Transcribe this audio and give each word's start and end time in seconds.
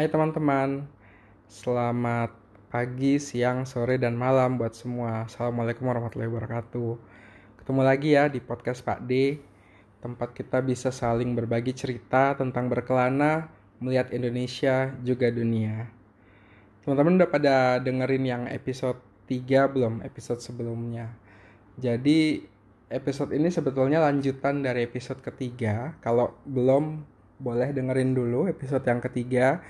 Hai 0.00 0.08
teman-teman, 0.08 0.88
selamat 1.44 2.32
pagi, 2.72 3.20
siang, 3.20 3.68
sore, 3.68 4.00
dan 4.00 4.16
malam 4.16 4.56
buat 4.56 4.72
semua. 4.72 5.28
Assalamualaikum 5.28 5.84
warahmatullahi 5.84 6.32
wabarakatuh. 6.32 6.96
Ketemu 7.60 7.80
lagi 7.84 8.16
ya 8.16 8.32
di 8.32 8.40
podcast 8.40 8.80
Pak 8.80 9.04
D, 9.04 9.36
tempat 10.00 10.32
kita 10.32 10.64
bisa 10.64 10.88
saling 10.88 11.36
berbagi 11.36 11.76
cerita 11.76 12.32
tentang 12.32 12.72
berkelana, 12.72 13.52
melihat 13.76 14.08
Indonesia, 14.16 14.88
juga 15.04 15.28
dunia. 15.28 15.92
Teman-teman 16.80 17.20
udah 17.20 17.28
pada 17.28 17.76
dengerin 17.84 18.24
yang 18.24 18.42
episode 18.48 19.04
3 19.28 19.68
belum? 19.68 20.00
Episode 20.00 20.40
sebelumnya. 20.40 21.12
Jadi 21.76 22.40
episode 22.88 23.36
ini 23.36 23.52
sebetulnya 23.52 24.00
lanjutan 24.00 24.64
dari 24.64 24.80
episode 24.88 25.20
ketiga. 25.20 25.92
Kalau 26.00 26.40
belum, 26.48 27.04
boleh 27.40 27.72
dengerin 27.72 28.12
dulu 28.12 28.48
episode 28.48 28.84
yang 28.84 29.00
ketiga 29.00 29.60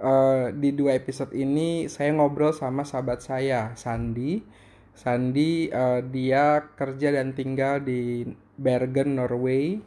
uh, 0.00 0.48
di 0.54 0.72
dua 0.72 0.96
episode 0.96 1.34
ini 1.36 1.90
saya 1.90 2.14
ngobrol 2.14 2.54
sama 2.54 2.86
sahabat 2.86 3.20
saya 3.20 3.74
Sandi. 3.76 4.40
Sandi 4.92 5.72
uh, 5.72 6.04
dia 6.04 6.72
kerja 6.76 7.16
dan 7.16 7.32
tinggal 7.32 7.80
di 7.80 8.28
Bergen, 8.56 9.16
Norway. 9.16 9.80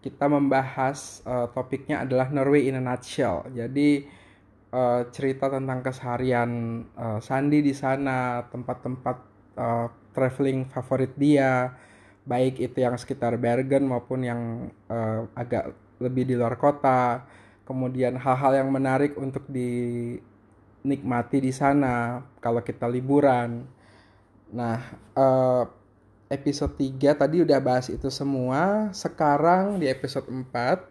Kita 0.00 0.32
membahas 0.32 1.20
uh, 1.28 1.48
topiknya 1.52 2.04
adalah 2.08 2.32
Norway 2.32 2.68
in 2.68 2.80
a 2.80 2.82
nutshell. 2.82 3.44
Jadi 3.52 4.04
uh, 4.72 5.06
cerita 5.12 5.52
tentang 5.52 5.84
keseharian 5.84 6.50
uh, 6.96 7.20
Sandi 7.20 7.60
di 7.60 7.76
sana, 7.76 8.48
tempat-tempat 8.48 9.16
uh, 9.60 9.86
traveling 10.16 10.66
favorit 10.72 11.12
dia, 11.20 11.76
baik 12.24 12.58
itu 12.64 12.80
yang 12.80 12.96
sekitar 12.96 13.36
Bergen 13.36 13.86
maupun 13.86 14.24
yang 14.24 14.40
uh, 14.88 15.28
agak 15.36 15.76
lebih 16.00 16.24
di 16.24 16.34
luar 16.34 16.56
kota 16.56 17.28
kemudian 17.70 18.18
hal-hal 18.18 18.58
yang 18.58 18.74
menarik 18.74 19.14
untuk 19.14 19.46
dinikmati 19.46 21.38
di 21.38 21.54
sana 21.54 22.26
kalau 22.42 22.66
kita 22.66 22.90
liburan. 22.90 23.62
Nah, 24.50 24.82
eh, 25.14 25.62
episode 26.34 26.74
3 26.74 27.14
tadi 27.14 27.46
udah 27.46 27.62
bahas 27.62 27.86
itu 27.94 28.10
semua. 28.10 28.90
Sekarang 28.90 29.78
di 29.78 29.86
episode 29.86 30.26
4 30.26 30.82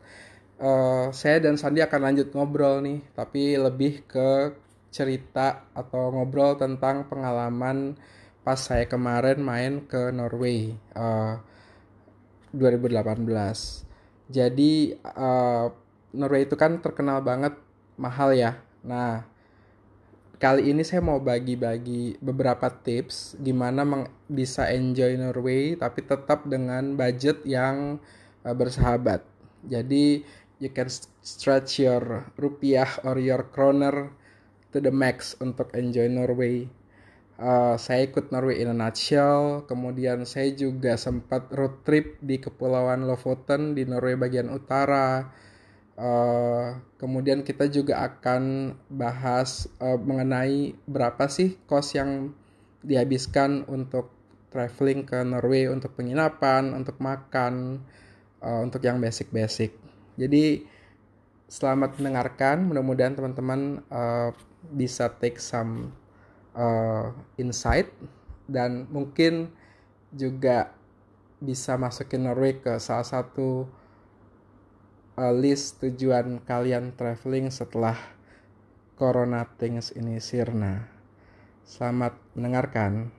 eh, 0.64 1.12
saya 1.12 1.38
dan 1.44 1.60
Sandi 1.60 1.84
akan 1.84 2.02
lanjut 2.08 2.32
ngobrol 2.32 2.80
nih, 2.80 3.04
tapi 3.12 3.60
lebih 3.60 4.08
ke 4.08 4.56
cerita 4.90 5.70
atau 5.76 6.16
ngobrol 6.16 6.56
tentang 6.56 7.06
pengalaman 7.12 8.00
pas 8.42 8.58
saya 8.58 8.90
kemarin 8.90 9.38
main 9.44 9.86
ke 9.86 10.10
Norway 10.10 10.74
uh, 10.98 11.38
2018. 12.58 13.22
Jadi 14.30 14.98
uh, 15.06 15.70
Norway 16.14 16.50
itu 16.50 16.58
kan 16.58 16.82
terkenal 16.82 17.22
banget 17.22 17.54
mahal 18.00 18.34
ya. 18.34 18.58
Nah, 18.82 19.28
kali 20.40 20.72
ini 20.72 20.82
saya 20.88 21.04
mau 21.04 21.20
bagi-bagi 21.20 22.18
beberapa 22.24 22.72
tips 22.72 23.36
gimana 23.44 23.84
bisa 24.32 24.72
enjoy 24.72 25.20
Norway 25.20 25.76
tapi 25.76 26.00
tetap 26.02 26.48
dengan 26.48 26.96
budget 26.96 27.44
yang 27.44 28.00
uh, 28.48 28.56
bersahabat. 28.56 29.22
Jadi 29.68 30.24
you 30.64 30.72
can 30.72 30.88
stretch 31.20 31.84
your 31.84 32.32
rupiah 32.40 32.88
or 33.04 33.20
your 33.20 33.52
kroner 33.52 34.16
to 34.72 34.80
the 34.80 34.92
max 34.92 35.36
untuk 35.44 35.76
enjoy 35.76 36.08
Norway. 36.08 36.72
Uh, 37.40 37.80
saya 37.80 38.04
ikut 38.04 38.36
Norway 38.36 38.60
in 38.60 38.72
a 38.72 38.76
nutshell. 38.76 39.64
Kemudian 39.68 40.28
saya 40.28 40.52
juga 40.56 41.00
sempat 41.00 41.48
road 41.56 41.84
trip 41.88 42.20
di 42.20 42.40
Kepulauan 42.40 43.08
Lofoten 43.08 43.76
di 43.76 43.88
Norway 43.88 44.20
bagian 44.20 44.52
utara 44.52 45.32
Uh, 46.00 46.80
kemudian 46.96 47.44
kita 47.44 47.68
juga 47.68 48.00
akan 48.08 48.72
bahas 48.88 49.68
uh, 49.84 50.00
mengenai 50.00 50.72
berapa 50.88 51.28
sih 51.28 51.60
kos 51.68 51.92
yang 51.92 52.32
dihabiskan 52.88 53.68
untuk 53.68 54.08
traveling 54.48 55.04
ke 55.04 55.20
Norway 55.28 55.68
untuk 55.68 56.00
penginapan, 56.00 56.72
untuk 56.72 56.96
makan, 57.04 57.84
uh, 58.40 58.64
untuk 58.64 58.80
yang 58.80 59.04
basic-basic. 59.04 59.76
Jadi 60.16 60.64
selamat 61.52 62.00
mendengarkan. 62.00 62.64
Mudah-mudahan 62.64 63.20
teman-teman 63.20 63.84
uh, 63.92 64.32
bisa 64.72 65.12
take 65.20 65.36
some 65.36 65.92
uh, 66.56 67.12
insight 67.36 67.92
dan 68.48 68.88
mungkin 68.88 69.52
juga 70.16 70.74
bisa 71.40 71.76
masukin 71.76 72.24
Norway 72.24 72.60
ke 72.60 72.80
salah 72.82 73.06
satu 73.06 73.70
uh, 75.20 75.36
list 75.36 75.84
tujuan 75.84 76.40
kalian 76.48 76.96
traveling 76.96 77.52
setelah 77.52 78.00
Corona 78.96 79.44
Things 79.60 79.92
ini 79.92 80.24
sirna. 80.24 80.88
Selamat 81.68 82.16
mendengarkan. 82.34 83.12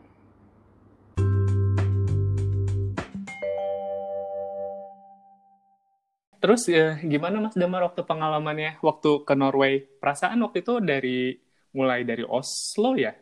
Terus 6.41 6.65
ya, 6.73 6.97
gimana 7.05 7.37
Mas 7.45 7.53
Damar 7.53 7.85
waktu 7.85 8.01
pengalamannya 8.01 8.81
waktu 8.81 9.29
ke 9.29 9.35
Norway? 9.37 9.85
Perasaan 10.01 10.41
waktu 10.41 10.65
itu 10.65 10.81
dari 10.81 11.37
mulai 11.77 12.01
dari 12.09 12.25
Oslo 12.25 12.97
ya? 12.97 13.13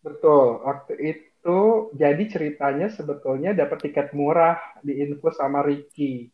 Betul, 0.00 0.64
waktu 0.64 0.94
itu 1.04 1.58
jadi 1.92 2.24
ceritanya 2.24 2.88
sebetulnya 2.88 3.52
dapat 3.52 3.84
tiket 3.84 4.16
murah 4.16 4.56
di 4.80 5.04
info 5.04 5.28
sama 5.36 5.60
Ricky. 5.60 6.32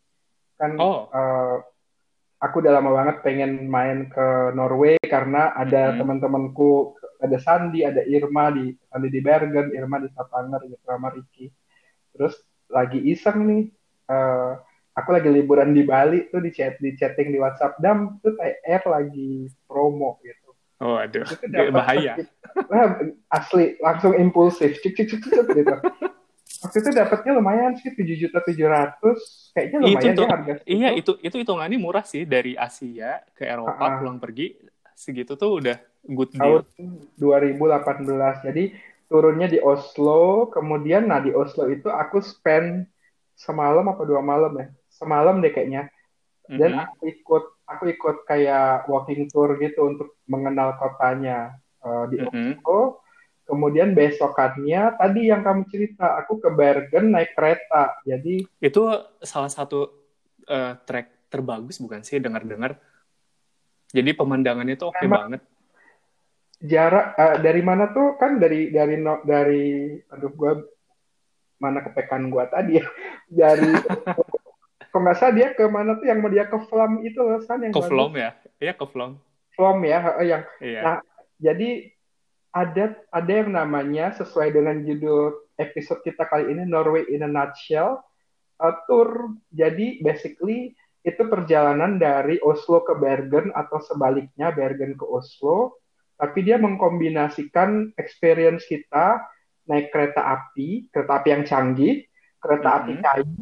Kan 0.55 0.79
oh. 0.79 1.11
uh, 1.11 1.59
aku 2.43 2.59
udah 2.59 2.75
lama 2.75 2.91
banget 2.91 3.15
pengen 3.23 3.71
main 3.71 4.11
ke 4.11 4.51
Norway 4.51 4.99
karena 4.99 5.55
ada 5.55 5.95
hmm. 5.95 5.97
teman-temanku 6.03 6.99
ada 7.23 7.39
Sandi, 7.39 7.87
ada 7.87 8.03
Irma 8.03 8.51
di 8.51 8.75
Sandi 8.91 9.07
di 9.07 9.23
Bergen, 9.23 9.71
Irma 9.71 10.03
di 10.03 10.11
Stavanger, 10.11 10.67
gitu 10.67 10.83
sama 10.83 11.07
Ricky. 11.15 11.47
Terus 12.11 12.35
lagi 12.67 12.99
iseng 12.99 13.47
nih, 13.47 13.63
uh, 14.11 14.59
aku 14.91 15.09
lagi 15.15 15.31
liburan 15.31 15.71
di 15.71 15.87
Bali 15.87 16.27
tuh 16.27 16.43
di 16.43 16.51
chat 16.51 16.75
di 16.83 16.91
chatting 16.99 17.31
di 17.31 17.39
WhatsApp 17.39 17.79
dam 17.79 18.19
tuh 18.19 18.35
kayak 18.35 18.59
air 18.67 18.83
lagi 18.91 19.47
promo 19.63 20.19
gitu. 20.19 20.51
Oh 20.83 20.99
aduh, 20.99 21.23
itu 21.23 21.71
bahaya. 21.71 22.19
asli 23.39 23.79
langsung 23.79 24.19
impulsif, 24.19 24.83
cik 24.83 24.93
cik 24.99 25.07
cik 25.15 25.21
cik 25.23 25.47
gitu 25.63 25.75
waktu 26.63 26.77
itu 26.79 26.89
dapatnya 26.95 27.31
lumayan 27.35 27.75
sih 27.75 27.91
tujuh 27.91 28.15
juta 28.27 28.39
tujuh 28.39 28.67
ratus 28.71 29.51
kayaknya 29.51 29.77
lumayan 29.83 30.13
itu, 30.15 30.21
ya 30.23 30.29
harga 30.31 30.53
segitu. 30.63 30.71
iya 30.71 30.89
itu 30.95 31.11
itu 31.19 31.35
hitungannya 31.43 31.77
murah 31.77 32.05
sih 32.07 32.23
dari 32.23 32.55
Asia 32.55 33.19
ke 33.35 33.43
Eropa 33.43 33.75
uh-uh. 33.83 33.99
pulang 33.99 34.17
pergi 34.23 34.55
segitu 34.95 35.35
tuh 35.35 35.59
udah 35.59 35.77
good 36.07 36.31
deal 36.31 36.63
tahun 36.63 37.03
2018 37.19 38.47
jadi 38.47 38.63
turunnya 39.11 39.47
di 39.51 39.59
Oslo 39.59 40.47
kemudian 40.49 41.11
nah 41.11 41.19
di 41.19 41.35
Oslo 41.35 41.67
itu 41.67 41.91
aku 41.91 42.23
spend 42.23 42.87
semalam 43.35 43.83
apa 43.91 44.01
dua 44.07 44.23
malam 44.23 44.55
ya 44.55 44.67
semalam 44.87 45.43
deh 45.43 45.51
kayaknya 45.51 45.91
dan 46.47 46.75
mm-hmm. 46.75 46.83
aku 46.87 47.01
ikut 47.11 47.43
aku 47.67 47.83
ikut 47.91 48.17
kayak 48.27 48.87
walking 48.87 49.27
tour 49.31 49.55
gitu 49.59 49.87
untuk 49.87 50.15
mengenal 50.27 50.75
kotanya 50.79 51.59
uh, 51.83 52.07
di 52.07 52.23
mm-hmm. 52.23 52.63
Oslo 52.63 53.02
Kemudian 53.53 53.93
besokannya 53.93 54.97
tadi 54.97 55.29
yang 55.29 55.45
kamu 55.45 55.69
cerita, 55.69 56.17
aku 56.17 56.41
ke 56.41 56.49
Bergen 56.49 57.13
naik 57.13 57.37
kereta. 57.37 58.01
Jadi 58.01 58.49
itu 58.57 58.81
salah 59.21 59.53
satu 59.53 59.93
uh, 60.49 60.73
trek 60.89 61.29
terbagus 61.29 61.77
bukan 61.77 62.01
sih 62.01 62.17
dengar-dengar. 62.17 62.81
Jadi 63.93 64.09
pemandangannya 64.17 64.73
tuh 64.73 64.89
oke 64.89 64.97
okay 64.97 65.05
banget. 65.05 65.41
Jarak 66.65 67.13
uh, 67.13 67.37
dari 67.37 67.61
mana 67.61 67.93
tuh 67.93 68.17
kan 68.17 68.41
dari 68.41 68.73
dari 68.73 68.97
no, 68.97 69.21
dari 69.21 69.93
aduh 70.09 70.33
gua 70.33 70.57
mana 71.61 71.85
kepekan 71.85 72.33
gua 72.33 72.49
tadi 72.49 72.81
ya. 72.81 72.85
Dari 73.33 73.69
kok 74.89 74.97
nggak 74.97 75.17
salah 75.17 75.33
dia 75.33 75.53
ke 75.53 75.65
mana 75.69 75.97
tuh 75.97 76.05
yang 76.09 76.21
mau 76.21 76.29
dia 76.29 76.49
ke 76.49 76.57
Flam 76.69 77.05
itu 77.05 77.17
loh 77.21 77.37
san 77.45 77.61
yang 77.61 77.73
ke 77.73 77.85
Flam 77.85 78.17
ya. 78.17 78.33
Iya 78.57 78.73
ke 78.73 78.85
Flam. 78.89 79.21
Flam 79.53 79.77
ya 79.85 79.99
yang 80.25 80.41
iya. 80.57 80.81
nah 80.81 80.97
jadi 81.37 81.92
ada 82.53 82.93
ada 83.09 83.31
yang 83.33 83.49
namanya 83.49 84.13
sesuai 84.13 84.53
dengan 84.53 84.85
judul 84.85 85.33
episode 85.57 86.05
kita 86.05 86.29
kali 86.29 86.53
ini 86.53 86.69
Norway 86.69 87.09
in 87.09 87.25
a 87.25 87.29
nutshell 87.29 87.97
uh, 88.61 88.75
tour. 88.85 89.33
Jadi 89.49 90.05
basically 90.05 90.77
itu 91.03 91.23
perjalanan 91.27 91.97
dari 91.97 92.37
Oslo 92.45 92.85
ke 92.85 92.93
Bergen 92.95 93.49
atau 93.57 93.81
sebaliknya 93.81 94.53
Bergen 94.53 94.93
ke 94.93 95.03
Oslo. 95.03 95.81
Tapi 96.13 96.45
dia 96.45 96.61
mengkombinasikan 96.61 97.97
experience 97.97 98.69
kita 98.69 99.25
naik 99.65 99.89
kereta 99.89 100.21
api, 100.21 100.93
kereta 100.93 101.19
api 101.19 101.27
yang 101.33 101.43
canggih, 101.43 102.05
kereta 102.37 102.69
mm 102.69 102.73
-hmm. 102.77 102.79
api 102.79 102.93
kayu, 103.01 103.41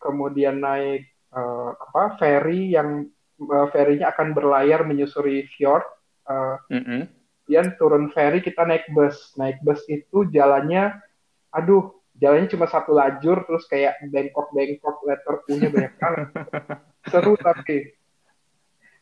kemudian 0.00 0.56
naik 0.56 1.04
uh, 1.36 1.76
apa 1.76 2.16
ferry 2.16 2.72
yang 2.72 3.12
uh, 3.44 3.68
ferrynya 3.68 4.08
akan 4.16 4.32
berlayar 4.32 4.88
menyusuri 4.88 5.44
fjord. 5.52 5.84
Uh, 6.24 6.56
mm 6.72 6.82
-hmm 6.82 7.17
kemudian 7.48 7.80
turun 7.80 8.12
ferry 8.12 8.44
kita 8.44 8.68
naik 8.68 8.84
bus 8.92 9.32
naik 9.40 9.56
bus 9.64 9.80
itu 9.88 10.28
jalannya 10.28 11.00
aduh 11.48 11.96
jalannya 12.20 12.52
cuma 12.52 12.68
satu 12.68 12.92
lajur 12.92 13.48
terus 13.48 13.64
kayak 13.64 13.96
bengkok 14.12 14.52
bengkok 14.52 15.00
letter 15.08 15.40
U-nya 15.48 15.72
banyak 15.72 15.94
banget 15.96 16.28
seru 17.10 17.40
tapi 17.40 17.96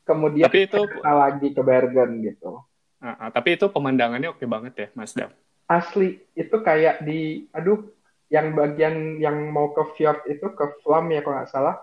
kemudian 0.06 0.46
Tapi 0.46 0.70
itu 0.70 0.80
kita 0.86 1.12
lagi 1.12 1.48
ke 1.50 1.62
Bergen 1.66 2.22
gitu. 2.22 2.62
Ah, 3.02 3.26
ah, 3.26 3.28
tapi 3.34 3.58
itu 3.58 3.66
pemandangannya 3.68 4.30
oke 4.30 4.46
banget 4.46 4.72
ya, 4.78 4.88
Mas 4.94 5.12
Dam. 5.12 5.34
Asli 5.66 6.22
itu 6.38 6.56
kayak 6.62 7.02
di, 7.02 7.50
aduh, 7.50 7.90
yang 8.30 8.54
bagian 8.54 9.18
yang 9.18 9.50
mau 9.50 9.74
ke 9.74 9.82
fjord 9.98 10.22
itu 10.30 10.46
ke 10.54 10.64
Flam 10.86 11.10
ya 11.10 11.20
kalau 11.26 11.42
nggak 11.42 11.50
salah, 11.50 11.76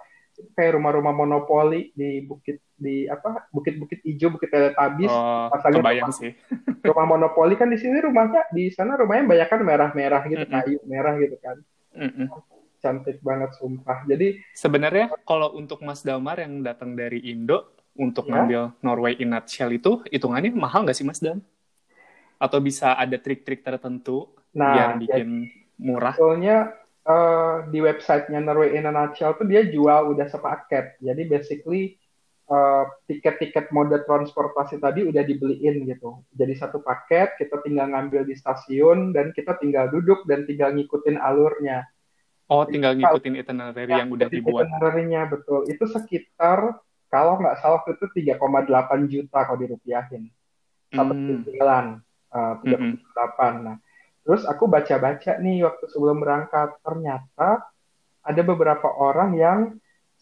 kayak 0.58 0.76
rumah-rumah 0.78 1.14
monopoli 1.14 1.94
di 1.94 2.26
bukit 2.26 2.60
di 2.74 3.06
apa 3.08 3.48
bukit-bukit 3.54 4.04
hijau, 4.04 4.34
bukit 4.34 4.50
Teletabis. 4.52 5.12
Oh, 5.12 5.48
kebayang 5.50 6.10
rumah, 6.10 6.20
sih. 6.20 6.32
rumah 6.90 7.06
monopoli 7.08 7.54
kan 7.56 7.72
di 7.72 7.80
sini 7.80 8.02
rumahnya 8.04 8.50
di 8.52 8.68
sana 8.74 9.00
rumahnya 9.00 9.24
banyak 9.30 9.48
kan 9.48 9.60
merah-merah 9.64 10.22
gitu, 10.28 10.44
Mm-mm. 10.44 10.54
kayu 10.60 10.78
merah 10.84 11.14
gitu 11.22 11.38
kan. 11.40 11.58
Mm-mm. 11.96 12.28
Cantik 12.84 13.24
banget 13.24 13.56
sumpah. 13.56 14.04
Jadi 14.04 14.44
Sebenarnya 14.52 15.08
kalau 15.24 15.56
untuk 15.56 15.80
Mas 15.86 16.04
Damar 16.04 16.44
yang 16.44 16.60
datang 16.60 17.00
dari 17.00 17.24
Indo 17.32 17.72
untuk 17.96 18.28
Ya. 18.28 18.44
ngambil 18.44 18.62
Norway 18.84 19.14
in 19.22 19.32
nutshell 19.32 19.72
itu 19.72 20.04
hitungannya 20.12 20.52
mahal 20.52 20.84
nggak 20.84 20.98
sih 20.98 21.08
Mas 21.08 21.24
Dam? 21.24 21.40
Atau 22.42 22.60
bisa 22.60 22.98
ada 23.00 23.16
trik-trik 23.16 23.64
tertentu 23.64 24.28
nah 24.52 24.74
biar 24.76 24.90
bikin 25.00 25.48
murah? 25.80 26.12
Sebetulnya 26.14 26.58
eh, 27.04 27.56
di 27.70 27.80
websitenya 27.80 28.40
Norway 28.40 28.76
in 28.76 28.88
a 28.88 28.92
Nutshell 28.92 29.36
tuh 29.36 29.48
dia 29.48 29.64
jual 29.68 30.16
udah 30.16 30.28
sepaket. 30.28 31.00
Jadi 31.04 31.22
basically 31.28 31.96
eh, 32.44 32.84
tiket-tiket 33.08 33.72
mode 33.72 33.96
transportasi 34.04 34.80
tadi 34.80 35.04
udah 35.08 35.24
dibeliin 35.24 35.88
gitu. 35.88 36.24
Jadi 36.32 36.54
satu 36.56 36.80
paket, 36.84 37.36
kita 37.40 37.60
tinggal 37.64 37.92
ngambil 37.92 38.28
di 38.28 38.36
stasiun 38.36 39.12
dan 39.12 39.32
kita 39.32 39.56
tinggal 39.60 39.92
duduk 39.92 40.24
dan 40.28 40.44
tinggal 40.48 40.72
ngikutin 40.76 41.20
alurnya. 41.20 41.88
Oh, 42.52 42.68
tinggal 42.68 42.94
ngikutin 43.00 43.40
itinerary 43.40 43.88
yang 43.88 44.12
udah 44.12 44.28
Jadi 44.28 44.36
dibuat. 44.44 44.68
itinerary-nya 44.68 45.22
betul. 45.32 45.64
Itu 45.66 45.88
sekitar 45.88 46.76
kalau 47.08 47.40
nggak 47.40 47.58
salah 47.64 47.82
itu 47.88 48.06
3,8 48.12 49.08
juta 49.08 49.40
kalau 49.48 49.60
dirupiahin. 49.60 50.28
Satu 50.94 51.14
Hmm. 51.14 51.42
jalan 51.48 51.86
eh, 52.34 52.54
38. 52.62 53.54
Nah, 53.64 53.78
terus 54.24 54.48
aku 54.48 54.72
baca-baca 54.72 55.38
nih 55.40 55.68
waktu 55.68 55.86
sebelum 55.92 56.24
berangkat 56.24 56.80
ternyata 56.80 57.68
ada 58.24 58.42
beberapa 58.42 58.88
orang 58.88 59.36
yang 59.36 59.60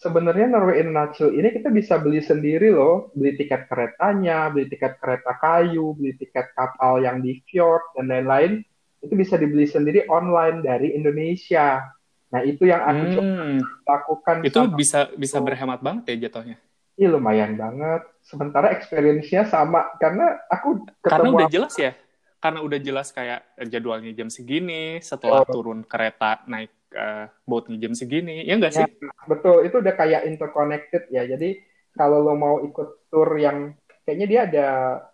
sebenarnya 0.01 0.49
Norway 0.49 0.81
in 0.81 0.89
a 0.89 1.05
Nutshell 1.05 1.37
ini 1.37 1.53
kita 1.53 1.69
bisa 1.69 2.01
beli 2.01 2.17
sendiri 2.25 2.73
loh, 2.73 3.13
beli 3.13 3.37
tiket 3.37 3.69
keretanya, 3.69 4.49
beli 4.49 4.65
tiket 4.65 4.97
kereta 4.97 5.37
kayu, 5.37 5.93
beli 5.93 6.17
tiket 6.17 6.49
kapal 6.57 7.05
yang 7.05 7.21
di 7.21 7.37
fjord 7.45 7.93
dan 7.93 8.09
lain-lain 8.09 8.65
itu 9.01 9.13
bisa 9.13 9.37
dibeli 9.37 9.69
sendiri 9.69 10.09
online 10.09 10.65
dari 10.65 10.97
Indonesia. 10.97 11.85
Nah, 12.31 12.41
itu 12.41 12.65
yang 12.65 12.81
aku 12.81 13.03
coba 13.17 13.27
Hmm. 13.27 13.59
lakukan 13.83 14.35
Itu 14.47 14.61
bisa 14.71 14.99
bisa 15.13 15.37
berhemat 15.43 15.83
banget 15.83 16.15
ya 16.15 16.29
jatuhnya. 16.29 16.57
Ih, 16.95 17.09
lumayan 17.09 17.59
banget. 17.59 18.01
Sementara 18.23 18.71
experience-nya 18.71 19.49
sama 19.49 19.89
karena 19.99 20.39
aku 20.47 20.85
Karena 21.01 21.27
ketemu 21.27 21.37
udah 21.37 21.49
jelas 21.51 21.73
ya. 21.75 21.91
Karena 22.41 22.59
udah 22.65 22.79
jelas 22.81 23.13
kayak 23.13 23.45
jadwalnya 23.69 24.11
jam 24.17 24.27
segini, 24.33 24.97
setelah 24.99 25.45
Oh. 25.45 25.53
turun 25.53 25.85
kereta 25.85 26.41
naik 26.49 26.73
eh, 26.91 27.29
boatnya 27.47 27.79
jam 27.79 27.93
segini. 27.95 28.43
Ya 28.43 28.59
nggak 28.59 28.73
sih? 28.75 28.83
Ya, 28.83 29.13
betul, 29.29 29.63
itu 29.63 29.79
udah 29.79 29.95
kayak 29.95 30.27
interconnected 30.27 31.07
ya. 31.07 31.23
Jadi 31.23 31.61
kalau 31.95 32.19
lo 32.19 32.35
mau 32.35 32.59
ikut 32.65 33.07
tour 33.07 33.31
yang 33.39 33.77
kayaknya 34.03 34.27
dia 34.27 34.41
ada 34.49 34.67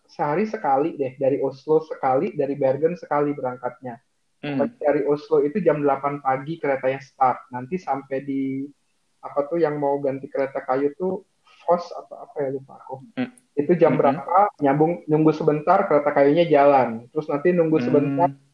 sehari 0.09 0.50
sekali 0.50 0.97
deh 0.97 1.13
dari 1.21 1.38
Oslo 1.38 1.83
sekali, 1.85 2.33
dari 2.33 2.57
Bergen 2.57 2.97
sekali 2.97 3.35
berangkatnya. 3.35 4.00
Hmm. 4.41 4.69
Dari 4.77 5.03
Oslo 5.06 5.44
itu 5.44 5.62
jam 5.62 5.81
8 5.83 6.21
pagi 6.23 6.57
keretanya 6.57 7.01
start. 7.01 7.50
Nanti 7.53 7.77
sampai 7.77 8.25
di 8.25 8.65
apa 9.21 9.45
tuh 9.50 9.59
yang 9.59 9.77
mau 9.81 9.97
ganti 10.00 10.30
kereta 10.30 10.63
kayu 10.63 10.94
tuh 10.97 11.25
Voss 11.68 11.91
atau 11.91 12.23
apa 12.23 12.47
ya 12.47 12.50
lupa 12.56 12.80
aku. 12.80 13.03
Hmm. 13.19 13.33
Itu 13.57 13.74
jam 13.74 13.92
Mm-mm. 13.92 14.00
berapa? 14.00 14.54
Nyambung 14.57 15.01
nunggu 15.04 15.33
sebentar 15.33 15.81
kereta 15.83 16.09
kayunya 16.12 16.45
jalan. 16.45 17.09
Terus 17.09 17.25
nanti 17.25 17.50
nunggu 17.50 17.81
sebentar 17.81 18.30
Hmm. 18.30 18.45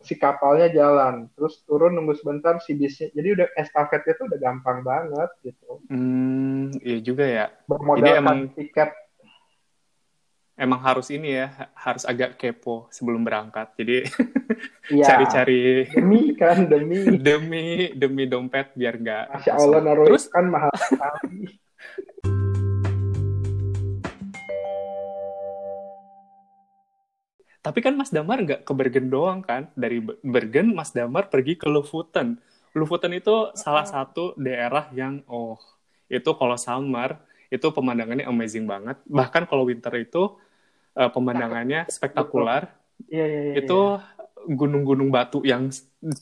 si 0.00 0.16
kapalnya 0.16 0.72
jalan. 0.72 1.28
Terus 1.30 1.60
turun 1.62 1.92
nunggu 1.92 2.16
sebentar 2.16 2.56
si 2.58 2.72
bisnya. 2.72 3.12
Jadi 3.12 3.28
udah 3.30 3.46
estafetnya 3.52 4.16
tuh 4.16 4.26
udah 4.26 4.40
gampang 4.40 4.80
banget 4.80 5.28
gitu. 5.42 5.84
Hmm, 5.86 6.72
iya 6.80 6.98
juga 6.98 7.24
ya. 7.24 7.46
Bermodalkan 7.64 8.16
emang- 8.16 8.48
tiket 8.50 8.90
Emang 10.56 10.76
harus 10.78 11.08
ini 11.08 11.32
ya, 11.32 11.48
harus 11.72 12.04
agak 12.04 12.36
kepo 12.36 12.84
sebelum 12.88 13.24
berangkat. 13.24 13.72
Jadi 13.76 14.04
Iya, 14.92 15.04
cari-cari 15.06 15.88
demi 15.88 16.36
kan 16.36 16.68
demi. 16.68 17.00
demi 17.28 17.64
demi 17.92 18.24
dompet 18.24 18.68
biar 18.74 18.92
nggak 18.94 19.24
Masya 19.40 19.52
Allah 19.54 19.80
Norway 19.80 20.06
Terus 20.12 20.24
kan 20.28 20.44
mahal 20.46 20.68
sekali. 20.74 21.48
tapi 27.60 27.78
kan 27.84 27.92
Mas 27.98 28.10
Damar 28.14 28.40
nggak 28.40 28.60
ke 28.68 28.72
Bergen 28.72 29.06
doang 29.12 29.40
kan? 29.44 29.68
Dari 29.76 30.00
Be- 30.00 30.18
Bergen 30.24 30.72
Mas 30.72 30.90
Damar 30.96 31.28
pergi 31.32 31.54
ke 31.60 31.68
Lofoten. 31.68 32.40
Lofoten 32.72 33.12
itu 33.16 33.50
salah 33.58 33.84
satu 33.84 34.32
daerah 34.38 34.88
yang 34.94 35.20
oh 35.28 35.58
itu 36.10 36.30
kalau 36.38 36.56
summer 36.58 37.20
itu 37.52 37.66
pemandangannya 37.76 38.26
amazing 38.26 38.64
banget. 38.64 38.96
Bahkan 39.06 39.44
kalau 39.50 39.66
winter 39.68 39.92
itu 39.98 40.38
eh, 40.98 41.10
pemandangannya 41.12 41.86
spektakular. 41.90 42.70
Iya 43.12 43.24
iya 43.32 43.40
iya. 43.48 43.54
itu 43.58 43.72
gunung-gunung 44.58 45.08
batu 45.12 45.42
yang 45.44 45.68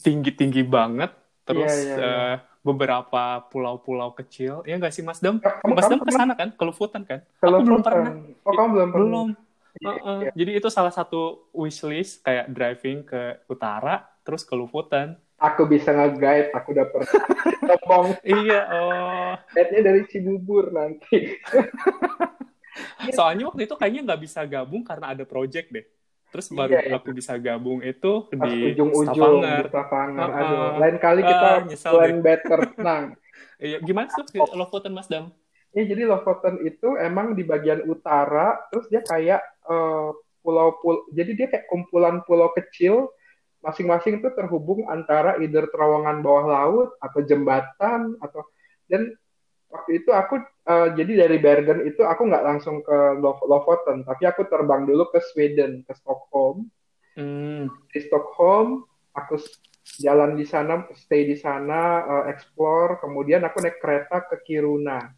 tinggi-tinggi 0.05 0.63
banget. 0.67 1.11
Terus 1.49 1.73
Iya, 1.73 1.83
iya, 1.83 1.95
iya. 2.05 2.21
eh, 2.35 2.35
beberapa 2.67 3.41
pulau-pulau 3.49 4.13
kecil. 4.19 4.61
Ya 4.69 4.77
nggak 4.77 4.93
sih 4.93 5.05
Mas 5.07 5.21
Dam? 5.25 5.41
iya. 5.41 5.51
Kamu, 5.63 5.75
Mas 5.77 5.85
kamu 5.85 5.91
Dam 5.97 6.01
ke 6.05 6.13
sana 6.13 6.33
kan? 6.37 6.49
Ke 6.59 6.63
Lofoten 6.69 7.03
kan? 7.09 7.21
Kalau 7.41 7.59
Aku 7.59 7.63
belum 7.67 7.81
pernah. 7.87 8.13
Oh 8.47 8.53
kamu 8.57 8.69
belum 8.75 8.91
pernah? 8.95 9.07
Belum. 9.07 9.29
Iya, 9.79 9.95
iya. 9.99 10.31
Jadi 10.35 10.51
itu 10.59 10.69
salah 10.69 10.93
satu 10.93 11.49
wishlist 11.55 12.23
kayak 12.27 12.51
driving 12.51 13.07
ke 13.07 13.43
utara 13.47 14.07
terus 14.27 14.45
ke 14.45 14.53
Lofoten. 14.53 15.17
Aku 15.39 15.71
bisa 15.71 15.95
nge-guide, 15.95 16.51
aku 16.51 16.75
udah 16.75 16.87
pernah. 16.91 17.15
Ngomong, 17.63 18.07
iya, 18.43 18.61
oh. 18.75 19.33
guide-nya 19.55 19.81
dari 19.87 20.03
Cibubur 20.11 20.75
nanti. 20.75 21.39
Soalnya 23.17 23.47
waktu 23.47 23.71
itu 23.71 23.75
kayaknya 23.79 24.03
nggak 24.03 24.23
bisa 24.27 24.43
gabung 24.51 24.83
karena 24.83 25.15
ada 25.15 25.23
project 25.23 25.71
deh. 25.71 25.87
Terus 26.29 26.53
baru 26.53 26.77
Iya, 26.77 26.81
iya. 26.91 26.97
aku 27.01 27.09
bisa 27.17 27.39
gabung 27.41 27.81
itu 27.81 28.13
Pas 28.29 28.51
di 28.51 28.75
ujung-ujung 28.75 29.35
di. 29.41 29.49
Heeh. 29.49 30.39
Aduh, 30.43 30.71
lain 30.77 30.97
kali 31.01 31.21
kita 31.25 31.49
nyesel 31.65 31.93
plan 31.95 32.11
deh. 32.11 32.21
better. 32.21 32.61
Nah, 32.83 33.01
Iya, 33.59 33.83
gimana 33.83 34.07
tuh 34.11 34.27
Lofoten 34.55 34.95
Mas 34.95 35.11
Dam? 35.11 35.35
Ya, 35.75 35.83
jadi 35.85 36.07
Lofoten 36.07 36.63
itu 36.63 36.95
emang 36.97 37.35
di 37.35 37.43
bagian 37.43 37.85
utara, 37.91 38.57
terus 38.71 38.87
dia 38.87 39.03
kayak 39.03 39.43
eh, 39.69 40.11
pulau-pulau, 40.41 41.05
jadi 41.13 41.31
dia 41.37 41.47
kayak 41.53 41.69
kumpulan 41.69 42.25
pulau 42.25 42.49
kecil, 42.57 43.13
masing-masing 43.61 44.23
itu 44.23 44.29
terhubung 44.33 44.87
antara 44.89 45.37
either 45.43 45.67
terowongan 45.69 46.23
bawah 46.23 46.47
laut 46.47 46.91
atau 47.03 47.21
jembatan 47.27 48.15
atau 48.23 48.47
dan 48.87 49.13
waktu 49.69 50.01
itu 50.01 50.11
aku 50.15 50.41
eh, 50.43 50.89
jadi 50.97 51.29
dari 51.29 51.37
Bergen 51.37 51.85
itu 51.85 52.01
aku 52.07 52.29
nggak 52.29 52.45
langsung 52.45 52.81
ke 52.81 53.21
Lo- 53.21 53.45
Lofoten, 53.45 54.07
tapi 54.09 54.25
aku 54.25 54.49
terbang 54.49 54.89
dulu 54.89 55.11
ke 55.13 55.21
Sweden, 55.33 55.85
ke 55.85 55.93
Stockholm. 55.93 56.71
Hmm. 57.19 57.67
Di 57.91 57.99
Stockholm, 58.07 58.87
aku 59.13 59.43
jalan 59.99 60.39
di 60.39 60.47
sana, 60.47 60.87
stay 60.95 61.27
di 61.27 61.35
sana, 61.35 62.07
eh, 62.07 62.25
explore, 62.33 63.03
kemudian 63.03 63.43
aku 63.43 63.59
naik 63.61 63.83
kereta 63.83 64.23
ke 64.25 64.39
Kiruna. 64.47 65.13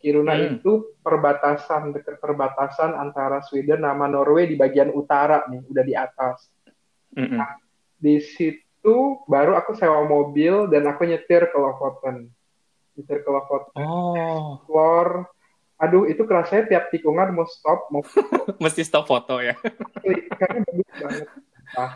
Kiruna 0.00 0.32
Hmm. 0.32 0.56
itu 0.56 0.72
perbatasan 0.98 1.92
dekat 1.92 2.16
perbatasan 2.16 2.92
antara 2.94 3.40
Sweden 3.42 3.80
sama 3.80 4.06
Norway 4.06 4.44
di 4.44 4.56
bagian 4.56 4.88
utara 4.90 5.44
nih, 5.44 5.60
udah 5.62 5.84
di 5.84 5.92
atas. 5.92 6.48
Mm-mm. 7.12 7.36
Di 7.94 8.16
situ 8.18 8.96
baru 9.26 9.52
aku 9.54 9.74
sewa 9.74 10.00
mobil 10.02 10.66
dan 10.66 10.86
aku 10.86 11.04
nyetir 11.04 11.44
ke 11.44 11.54
Lofoten. 11.54 12.32
Nyetir 12.92 13.20
ke 13.20 13.28
Lofoten, 13.28 13.76
Oh, 13.76 14.56
explore. 14.56 15.28
Aduh, 15.76 16.04
itu 16.04 16.22
kerasanya 16.22 16.64
tiap 16.66 16.84
tikungan 16.88 17.30
mau 17.30 17.44
stop, 17.44 17.88
mau 17.88 18.00
mesti 18.58 18.80
stop 18.80 19.04
foto 19.04 19.36
ya. 19.38 19.52
karena 20.30 20.60
bagus 20.62 20.88
banget. 20.94 21.28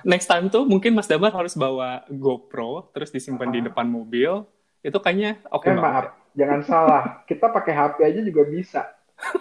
Next 0.03 0.25
time 0.25 0.47
tuh 0.49 0.63
mungkin 0.63 0.93
Mas 0.93 1.05
Damar 1.05 1.33
harus 1.33 1.53
bawa 1.53 2.05
GoPro 2.07 2.89
terus 2.91 3.09
disimpan 3.09 3.49
di 3.49 3.59
Ah. 3.59 3.65
depan 3.67 3.85
mobil. 3.85 4.45
Itu 4.81 5.01
kayaknya 5.01 5.41
oke 5.47 5.65
Eh 5.65 5.73
banget. 5.73 5.83
maaf, 5.83 6.07
jangan 6.35 6.61
salah. 6.63 7.03
Kita 7.25 7.49
pakai 7.49 7.73
HP 7.73 7.97
aja 8.03 8.21
juga 8.21 8.43
bisa. 8.45 8.83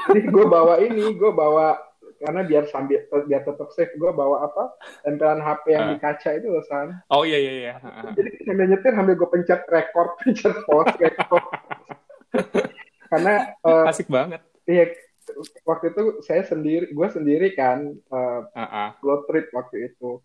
Jadi 0.07 0.29
gue 0.29 0.45
bawa 0.45 0.77
ini, 0.79 1.13
gue 1.13 1.31
bawa 1.33 1.75
karena 2.23 2.39
biar 2.47 2.63
sambil 2.71 3.03
biar 3.27 3.43
tetap 3.43 3.67
safe, 3.75 3.91
gue 3.93 4.11
bawa 4.15 4.47
apa 4.47 4.71
tempelan 5.03 5.43
HP 5.43 5.63
yang 5.75 5.91
di 5.91 5.97
kaca 5.99 6.29
itu 6.31 6.47
loh 6.47 6.63
San. 6.63 7.03
Oh 7.11 7.27
iya 7.27 7.35
iya 7.35 7.53
iya. 7.59 7.73
Jadi 8.15 8.47
sambil 8.47 8.65
nyetir 8.71 8.91
sambil 8.95 9.15
gue 9.17 9.27
pencet 9.27 9.61
record, 9.67 10.15
pencet 10.23 10.55
pause, 10.63 10.95
record. 10.95 11.43
karena 13.11 13.33
eh, 13.59 13.89
Asik 13.91 14.07
banget. 14.09 14.41
iya, 14.65 14.89
waktu 15.67 15.91
itu 15.91 16.01
saya 16.23 16.47
sendiri, 16.47 16.89
gue 16.89 17.07
sendiri 17.11 17.51
kan 17.53 17.91
eh, 17.91 18.41
Ah, 18.55 18.63
ah. 18.63 18.89
road 19.03 19.27
trip 19.27 19.51
waktu 19.51 19.91
itu. 19.91 20.23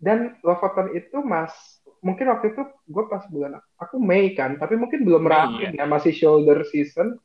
Dan 0.00 0.40
Lofoten 0.40 0.96
itu 0.96 1.20
mas, 1.20 1.79
mungkin 2.00 2.26
waktu 2.32 2.52
itu 2.56 2.62
gue 2.64 3.04
pas 3.08 3.24
bulan, 3.28 3.60
aku 3.76 4.00
Mei 4.00 4.32
kan, 4.32 4.56
tapi 4.56 4.76
mungkin 4.76 5.04
belum 5.04 5.24
rapi 5.24 5.76
ya, 5.76 5.84
masih 5.84 6.12
shoulder 6.16 6.64
season. 6.68 7.16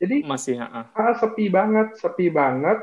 Jadi 0.00 0.24
Masih, 0.24 0.56
heeh. 0.60 0.84
ah, 0.96 1.12
sepi 1.16 1.48
banget, 1.52 1.96
sepi 2.00 2.32
banget. 2.32 2.80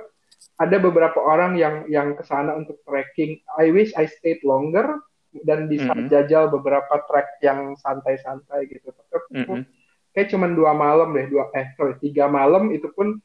Ada 0.57 0.81
beberapa 0.81 1.21
orang 1.21 1.53
yang 1.57 1.85
yang 1.85 2.17
ke 2.17 2.25
sana 2.25 2.57
untuk 2.57 2.81
trekking. 2.81 3.37
I 3.61 3.69
wish 3.69 3.93
I 3.93 4.09
stayed 4.09 4.41
longer 4.41 5.01
dan 5.45 5.69
bisa 5.69 5.93
Mhm. 5.93 6.09
jajal 6.09 6.49
beberapa 6.49 6.97
trek 7.05 7.41
yang 7.45 7.77
santai-santai 7.77 8.65
gitu. 8.69 8.89
Tapi 8.89 9.13
aku 9.13 9.53
Mhm. 9.53 9.61
kayak 10.17 10.29
cuma 10.33 10.49
dua 10.49 10.73
malam 10.73 11.13
deh, 11.13 11.29
dua 11.29 11.53
eh 11.53 11.69
sorry 11.77 11.93
tiga 12.01 12.25
malam 12.25 12.73
itu 12.73 12.89
pun 12.89 13.21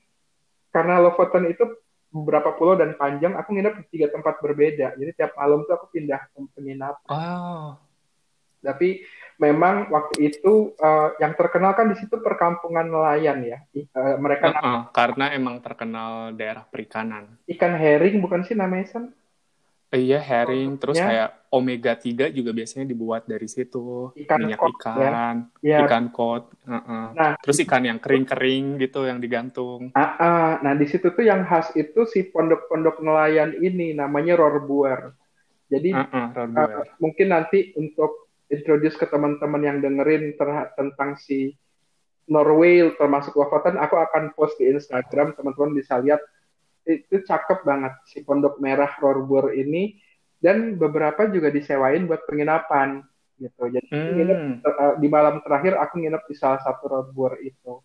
karena 0.72 1.00
Lofoten 1.00 1.48
itu 1.48 1.64
beberapa 2.12 2.52
pulau 2.60 2.76
dan 2.76 2.92
panjang, 3.00 3.32
aku 3.40 3.56
nginep 3.56 3.80
di 3.80 3.84
tiga 3.96 4.12
tempat 4.12 4.40
berbeda. 4.44 4.92
Jadi 5.00 5.10
tiap 5.16 5.32
malam 5.32 5.64
tuh 5.64 5.72
aku 5.80 5.88
pindah 5.88 6.20
ke 6.32 6.36
penginapan. 6.52 7.08
Oh, 7.08 7.80
Tapi 8.62 9.02
memang 9.36 9.90
waktu 9.90 10.30
itu 10.30 10.72
eh, 10.78 11.08
yang 11.18 11.34
terkenal 11.34 11.74
kan 11.74 11.90
di 11.90 11.96
situ 11.98 12.14
perkampungan 12.22 12.86
nelayan 12.86 13.42
ya. 13.42 13.58
Eh, 13.74 14.16
mereka 14.22 14.54
heeh, 14.54 14.78
karena 14.94 15.34
emang 15.34 15.58
terkenal 15.58 16.30
daerah 16.32 16.62
perikanan. 16.62 17.36
ikan 17.50 17.74
herring 17.74 18.22
bukan 18.22 18.46
sih 18.46 18.54
namanya 18.54 18.86
San? 18.88 19.04
Iya, 19.92 20.24
herring, 20.24 20.80
terus 20.80 20.96
Ya. 20.96 21.04
kayak 21.04 21.30
omega 21.52 21.92
3 21.92 22.32
juga 22.32 22.48
biasanya 22.56 22.88
dibuat 22.88 23.28
dari 23.28 23.44
situ. 23.44 24.08
Ikan 24.16 24.40
Minyak 24.40 24.64
kod, 24.64 24.72
ikan, 24.80 25.36
Ya, 25.60 25.84
ikan 25.84 26.04
kod, 26.08 26.48
heeh. 26.64 27.04
Nah, 27.12 27.36
Terus 27.44 27.60
ikan 27.60 27.84
yang 27.84 28.00
kering-kering 28.00 28.80
gitu 28.80 29.04
yang 29.04 29.20
digantung. 29.20 29.92
ah, 29.92 30.16
ah. 30.16 30.50
nah 30.64 30.72
di 30.72 30.88
situ 30.88 31.12
tuh 31.12 31.20
yang 31.20 31.44
khas 31.44 31.76
itu 31.76 32.08
si 32.08 32.24
pondok-pondok 32.24 33.04
nelayan 33.04 33.52
ini 33.60 33.92
namanya 33.92 34.40
Rorbuer. 34.40 35.12
Jadi 35.68 35.92
Heeh, 35.92 36.26
Rorbuer. 36.32 36.72
Uh, 36.72 36.84
mungkin 36.96 37.26
nanti 37.28 37.76
untuk 37.76 38.21
introduce 38.52 39.00
ke 39.00 39.08
teman-teman 39.08 39.64
yang 39.64 39.78
dengerin 39.80 40.36
tentang 40.76 41.16
si 41.16 41.56
Norway 42.28 42.92
termasuk 42.94 43.34
Lofoten, 43.34 43.80
aku 43.80 43.98
akan 43.98 44.36
post 44.36 44.60
di 44.60 44.70
Instagram, 44.70 45.34
teman-teman 45.34 45.74
bisa 45.74 45.98
lihat 45.98 46.20
itu 46.86 47.22
cakep 47.22 47.62
banget 47.62 47.94
si 48.06 48.22
pondok 48.26 48.58
merah 48.58 48.90
Rorbuer 48.98 49.54
ini 49.54 49.98
dan 50.42 50.74
beberapa 50.74 51.30
juga 51.30 51.50
disewain 51.50 52.06
buat 52.06 52.26
penginapan 52.26 53.02
gitu. 53.38 53.62
Jadi 53.70 53.86
nginep, 53.90 54.38
Hmm. 54.38 54.54
uh, 54.62 54.94
di 54.98 55.06
malam 55.10 55.42
terakhir 55.42 55.78
aku 55.78 55.98
nginep 55.98 56.22
di 56.26 56.34
salah 56.34 56.58
satu 56.62 56.90
Rorbuer 56.90 57.42
itu. 57.42 57.82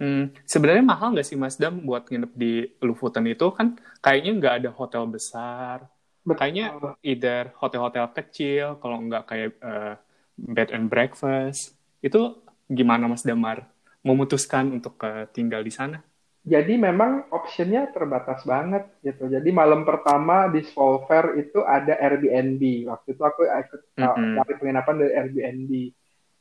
Hmm, 0.00 0.32
sebenarnya 0.48 0.84
mahal 0.84 1.12
nggak 1.12 1.28
sih 1.28 1.36
Mas 1.36 1.60
Dam 1.60 1.84
buat 1.84 2.08
nginep 2.08 2.32
di 2.32 2.66
Lofoten 2.80 3.28
itu 3.28 3.52
kan 3.52 3.76
kayaknya 4.00 4.32
nggak 4.40 4.54
ada 4.64 4.70
hotel 4.72 5.04
besar. 5.08 5.91
Kayaknya 6.22 6.66
either 7.02 7.50
hotel-hotel 7.58 8.06
kecil, 8.14 8.78
kalau 8.78 8.96
nggak 9.02 9.24
kayak 9.26 9.50
eh, 9.58 9.94
bed 10.38 10.68
and 10.70 10.86
breakfast. 10.86 11.74
Itu 11.98 12.42
gimana 12.70 13.10
Mas 13.10 13.26
Damar 13.26 13.66
memutuskan 14.06 14.70
untuk 14.70 14.98
eh, 15.02 15.26
tinggal 15.34 15.62
di 15.66 15.72
sana? 15.74 15.98
Jadi 16.42 16.74
memang 16.74 17.30
optionnya 17.30 17.86
terbatas 17.94 18.42
banget 18.42 18.90
gitu. 19.06 19.30
Jadi 19.30 19.54
malam 19.54 19.86
pertama 19.86 20.50
di 20.50 20.66
Svolvær 20.66 21.38
itu 21.38 21.62
ada 21.62 21.94
Airbnb. 21.94 22.90
Waktu 22.90 23.14
itu 23.14 23.22
aku 23.22 23.46
ikut 23.46 23.80
uh, 24.02 24.18
Mhm. 24.18 24.42
cari 24.42 24.52
penginapan 24.58 24.94
dari 24.98 25.12
Airbnb. 25.14 25.72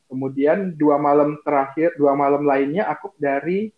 Kemudian 0.09 0.73
dua 0.73 0.97
malam 0.97 1.37
terakhir, 1.45 1.93
dua 2.01 2.17
malam 2.17 2.43
lainnya 2.49 2.89
aku 2.89 3.13
dari 3.21 3.69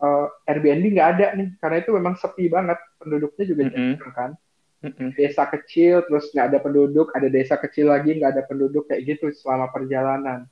uh, 0.00 0.26
Airbnb 0.48 0.84
nggak 0.96 1.10
ada 1.20 1.26
nih, 1.36 1.48
karena 1.60 1.76
itu 1.84 1.90
memang 1.92 2.14
sepi 2.16 2.48
banget. 2.48 2.80
Penduduknya 2.96 3.44
juga 3.44 3.62
Mhm. 3.68 3.72
jarang 4.00 4.14
kan. 4.16 4.30
Mm-mm. 4.78 5.10
Desa 5.18 5.42
kecil, 5.50 6.06
terus 6.06 6.30
nggak 6.30 6.46
ada 6.54 6.58
penduduk, 6.62 7.10
ada 7.10 7.26
desa 7.26 7.58
kecil 7.58 7.90
lagi 7.90 8.14
nggak 8.14 8.30
ada 8.38 8.42
penduduk 8.46 8.86
kayak 8.86 9.10
gitu 9.10 9.26
selama 9.34 9.74
perjalanan. 9.74 10.46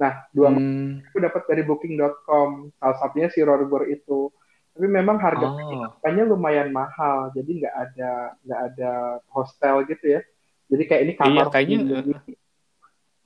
Nah, 0.00 0.24
dua 0.32 0.52
Hmm. 0.52 1.04
aku 1.04 1.20
dapat 1.20 1.42
dari 1.44 1.60
Booking.com, 1.64 2.72
salah 2.76 2.96
satunya 2.96 3.28
si 3.28 3.44
Rorbuer 3.44 3.92
itu. 3.92 4.32
Tapi 4.76 4.86
memang 4.92 5.16
harga 5.16 5.48
Oh. 5.48 6.28
lumayan 6.28 6.68
mahal, 6.68 7.32
jadi 7.32 7.48
nggak 7.64 7.74
ada 7.76 8.10
nggak 8.44 8.60
ada 8.72 8.92
hostel 9.32 9.84
gitu 9.88 10.04
ya. 10.04 10.20
Jadi 10.68 10.82
kayak 10.84 11.02
ini 11.04 11.12
kamar 11.16 11.32
Iya, 11.32 11.52
kayaknya. 11.52 11.76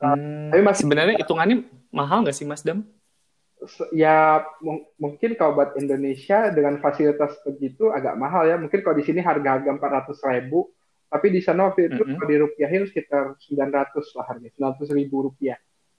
Hmm. 0.00 0.50
Tapi 0.50 0.62
masih- 0.62 0.83
Sebenarnya 0.87 1.14
hitungannya 1.19 1.57
mahal 1.90 2.23
nggak 2.23 2.35
sih 2.38 2.47
Mas 2.47 2.62
Dam? 2.62 2.87
Ya 3.93 4.40
mung- 4.64 4.88
mungkin 4.97 5.37
kalau 5.37 5.52
buat 5.52 5.76
Indonesia 5.76 6.49
dengan 6.49 6.81
fasilitas 6.81 7.37
begitu 7.45 7.93
agak 7.93 8.17
mahal 8.17 8.49
ya. 8.49 8.57
Mungkin 8.57 8.81
kalau 8.81 8.97
di 8.97 9.05
sini 9.05 9.21
harga-harga 9.21 9.69
400 9.76 10.17
ribu, 10.25 10.73
tapi 11.12 11.29
di 11.29 11.40
sana 11.45 11.69
waktu 11.69 11.93
itu 11.93 12.00
Mm-mm. 12.00 12.17
kalau 12.17 12.29
dirupiahin 12.31 12.88
sekitar 12.88 13.37
900 13.37 14.07
lah 14.17 14.25
harganya, 14.33 14.52
900 14.57 14.88
ribu 14.97 15.17
rupiah 15.29 15.59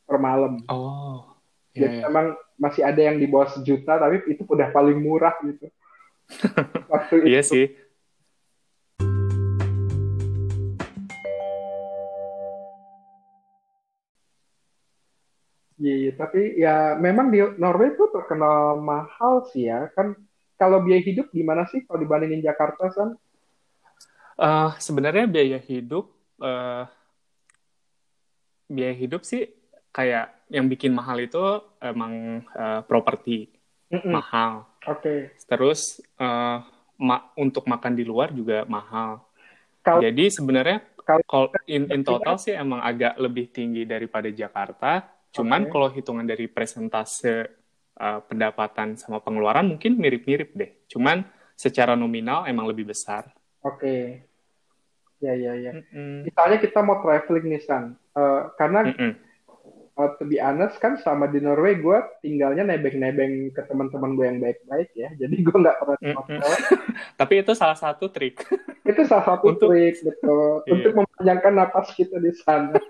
per 0.09 0.17
malam. 0.17 0.57
Oh, 0.69 1.37
Jadi 1.71 1.85
iya, 1.85 1.87
iya. 2.01 2.05
memang 2.09 2.25
masih 2.59 2.81
ada 2.83 3.01
yang 3.01 3.17
di 3.21 3.27
bawah 3.29 3.49
sejuta, 3.53 3.93
tapi 4.01 4.25
itu 4.27 4.43
udah 4.43 4.69
paling 4.73 4.97
murah 4.99 5.35
gitu. 5.45 5.69
Waktu 6.91 7.15
itu. 7.21 7.27
Iya 7.29 7.41
sih. 7.45 7.63
Iya, 15.81 15.95
iya. 15.97 16.11
tapi 16.13 16.41
ya 16.61 16.75
memang 17.01 17.33
di 17.33 17.41
Norway 17.57 17.97
itu 17.97 18.05
terkenal 18.13 18.77
mahal 18.77 19.49
sih 19.49 19.65
ya. 19.65 19.89
Kan 19.97 20.13
kalau 20.61 20.77
biaya 20.85 21.01
hidup 21.01 21.33
gimana 21.33 21.65
sih 21.73 21.81
kalau 21.89 21.97
dibandingin 22.05 22.45
Jakarta, 22.45 22.93
San? 22.93 23.17
Eh, 24.37 24.69
sebenarnya 24.77 25.25
biaya 25.25 25.57
hidup, 25.57 26.05
eh, 26.41 26.85
biaya 28.69 28.95
hidup 28.95 29.21
sih 29.25 29.49
kayak 29.91 30.33
yang 30.53 30.69
bikin 30.69 30.93
mahal 30.93 31.17
itu 31.17 31.41
emang 31.81 32.45
eh, 32.45 32.81
properti 32.85 33.49
Mm-mm. 33.89 34.13
mahal. 34.13 34.69
Oke. 34.85 35.33
Terus 35.49 35.97
eh, 36.21 36.57
ma- 37.01 37.25
untuk 37.41 37.65
makan 37.65 37.93
di 37.97 38.05
luar 38.05 38.29
juga 38.31 38.63
mahal. 38.69 39.17
Kalau 39.81 40.05
Jadi 40.05 40.29
sebenarnya 40.29 40.77
kalau 41.01 41.25
kalau 41.25 41.47
in, 41.65 41.89
in 41.89 42.05
total 42.05 42.37
sih 42.37 42.53
emang 42.53 42.79
agak 42.85 43.17
lebih 43.17 43.49
tinggi 43.49 43.83
daripada 43.89 44.29
Jakarta. 44.29 45.20
Cuman 45.31 45.65
Oke. 45.65 45.71
kalau 45.71 45.87
hitungan 45.87 46.23
dari 46.23 46.45
presentase 46.45 47.47
eh, 47.93 48.19
pendapatan 48.25 48.95
sama 48.95 49.19
pengeluaran 49.19 49.67
mungkin 49.67 49.95
mirip-mirip 49.95 50.51
deh. 50.53 50.71
Cuman 50.87 51.23
secara 51.53 51.93
nominal 51.93 52.43
emang 52.45 52.67
lebih 52.67 52.87
besar. 52.87 53.31
Oke. 53.61 54.27
Ya, 55.21 55.33
ya, 55.33 55.53
ya. 55.53 55.71
Mm-mm. 55.71 56.25
Misalnya 56.25 56.57
kita 56.57 56.81
mau 56.81 56.97
traveling 56.99 57.45
nih, 57.47 57.61
San. 57.61 57.93
Eh, 58.11 58.41
karena 58.57 58.89
Mm-mm. 58.89 59.13
uh, 59.93 60.09
to 60.17 60.25
be 60.25 60.41
honest 60.41 60.81
kan 60.81 60.97
selama 60.97 61.29
di 61.29 61.37
Norway 61.37 61.77
gue 61.77 61.93
tinggalnya 62.19 62.65
nebeng-nebeng 62.65 63.53
ke 63.53 63.61
teman-teman 63.63 64.17
gue 64.17 64.25
yang 64.25 64.39
baik-baik 64.41 64.89
ya. 64.91 65.13
Jadi 65.13 65.35
gue 65.39 65.53
nggak 65.53 65.77
pernah 65.77 65.97
hotel. 66.17 66.41
Tapi 67.21 67.33
itu 67.37 67.53
salah 67.53 67.77
satu 67.77 68.09
trik. 68.09 68.41
Itu 68.81 69.05
salah 69.05 69.25
satu 69.29 69.53
Untuk- 69.53 69.69
trik 69.69 70.01
betul 70.01 70.65
Iya. 70.65 70.71
untuk 70.73 70.91
memanjangkan 70.97 71.53
napas 71.53 71.87
kita 71.93 72.17
di 72.17 72.33
sana. 72.35 72.73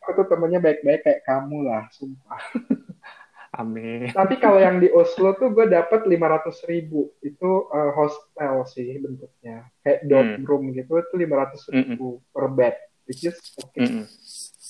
Aku 0.00 0.10
tuh 0.14 0.26
temennya 0.26 0.58
baik-baik 0.58 1.00
kayak 1.02 1.20
kamu 1.22 1.58
lah, 1.62 1.86
sumpah. 1.90 2.40
Amin. 3.52 4.12
Tapi 4.12 4.36
kalau 4.36 4.60
yang 4.60 4.76
di 4.76 4.92
Oslo 4.92 5.32
tuh 5.32 5.48
gue 5.48 5.64
dapat 5.64 6.04
500 6.04 6.12
ribu. 6.66 7.16
Itu 7.18 7.66
uh, 7.66 7.90
hostel 7.90 8.68
sih 8.68 9.00
bentuknya. 9.00 9.72
Kayak 9.80 10.00
dorm 10.04 10.28
Hmm. 10.28 10.44
room 10.44 10.62
gitu, 10.70 10.92
itu 10.94 11.14
500 11.16 11.72
ribu 11.72 12.20
per 12.28 12.46
bed. 12.48 12.76
Which 13.06 13.24
is 13.24 13.38
okay. 13.56 13.86
Mm-mm. 13.86 14.04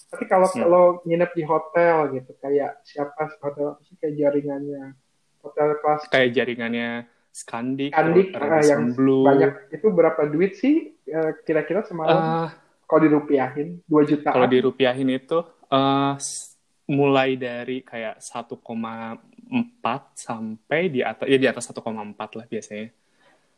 Tapi 0.06 0.24
kalau 0.24 0.46
Hmm. 0.46 0.60
kalau 0.62 0.84
nginep 1.02 1.30
di 1.34 1.42
hotel 1.42 1.96
gitu, 2.14 2.30
kayak 2.38 2.78
siapa 2.84 3.26
hotel 3.40 3.74
apa 3.74 3.80
sih 3.82 3.96
kayak 3.96 4.14
jaringannya 4.14 4.94
hotel 5.40 5.68
kelas 5.80 6.06
Kayak 6.06 6.30
jaringannya 6.32 6.90
Scandic, 7.32 7.92
atau 7.92 8.16
ah, 8.32 8.40
Radisson 8.40 8.64
yang 8.64 8.82
Blue. 8.94 9.24
banyak 9.24 9.52
itu 9.68 9.86
berapa 9.90 10.22
duit 10.24 10.56
sih 10.56 10.96
eh, 11.04 11.32
kira-kira 11.42 11.82
semalam 11.82 12.16
Eh, 12.16 12.48
kalau 12.88 13.00
dirupiahin 13.04 13.68
2 13.90 14.02
juta 14.10 14.32
kalau 14.32 14.46
dirupiahin 14.50 15.08
itu 15.18 15.38
eh, 15.72 16.12
s- 16.18 16.54
mulai 16.86 17.34
dari 17.34 17.82
kayak 17.82 18.22
1,4 18.22 20.14
sampai 20.14 20.80
di 20.94 21.00
atas 21.02 21.26
ya 21.26 21.38
di 21.42 21.48
atas 21.50 21.64
1,4 21.70 22.28
lah 22.38 22.46
biasanya. 22.46 22.86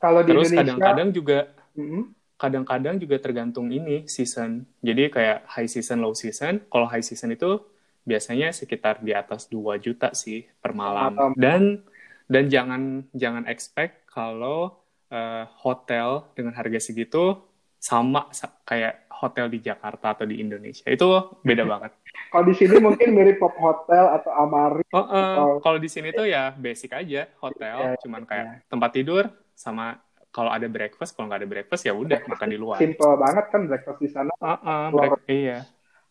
kalau 0.03 0.23
di 0.27 0.33
Terus 0.33 0.49
kadang-kadang 0.53 1.11
juga 1.15 1.51
mm, 1.77 2.03
kadang-kadang 2.39 2.97
juga 3.03 3.17
tergantung 3.19 3.69
ini 3.73 4.07
season. 4.11 4.67
Jadi 4.85 5.11
kayak 5.11 5.49
high 5.51 5.71
season, 5.71 5.99
low 6.05 6.15
season. 6.15 6.63
Kalau 6.71 6.87
high 6.91 7.03
season 7.05 7.35
itu 7.35 7.61
biasanya 8.07 8.55
sekitar 8.55 9.03
di 9.05 9.13
atas 9.17 9.51
2 9.51 9.77
juta 9.83 10.13
sih 10.15 10.47
per 10.63 10.73
malam. 10.77 11.19
Malam. 11.19 11.35
Dan 11.35 11.83
dan 12.29 12.45
jangan 12.53 12.83
jangan 13.17 13.45
expect 13.49 14.07
kalau 14.11 14.79
eh, 15.11 15.45
hotel 15.65 16.29
dengan 16.37 16.55
harga 16.57 16.79
segitu 16.81 17.41
sama 17.81 18.29
sa- 18.35 18.55
kayak 18.69 19.08
hotel 19.19 19.47
di 19.47 19.59
Jakarta 19.59 20.15
atau 20.15 20.25
di 20.25 20.39
Indonesia. 20.39 20.87
Itu 20.87 21.11
beda 21.41 21.65
banget. 21.73 21.93
kalau 22.29 22.45
di 22.45 22.55
sini 22.55 22.77
mungkin 22.77 23.09
mirip 23.11 23.39
pop 23.39 23.55
hotel 23.55 24.05
atau 24.13 24.31
amari 24.33 24.85
Oh, 24.91 25.01
eh, 25.03 25.35
Oh. 25.35 25.59
kalau 25.59 25.77
di 25.77 25.87
sini 25.87 26.11
tuh 26.11 26.25
ya 26.25 26.53
basic 26.53 26.93
aja 26.93 27.27
hotel, 27.39 27.77
Ya, 27.87 27.99
cuman 27.99 28.23
ya. 28.23 28.27
kayak 28.27 28.47
tempat 28.67 28.91
tidur 28.93 29.25
sama 29.53 29.97
kalau 30.29 30.49
ada 30.49 30.67
breakfast, 30.67 31.13
kalau 31.13 31.27
nggak 31.27 31.41
ada 31.41 31.51
breakfast 31.51 31.83
ya 31.83 31.93
udah 31.93 32.21
makan 32.23 32.49
di 32.49 32.57
luar. 32.57 32.79
simple 32.79 33.17
banget 33.17 33.45
kan 33.49 33.61
breakfast 33.65 33.99
di 33.99 34.09
sana 34.09 34.31
Uh, 34.37 34.55
uh, 34.57 34.83
break- 34.89 35.25
iya. 35.27 35.65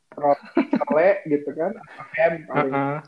roti 0.09 0.61
sele 0.67 1.09
gitu 1.27 1.49
kan 1.53 1.71
atau 1.77 2.03
ham. 2.65 2.99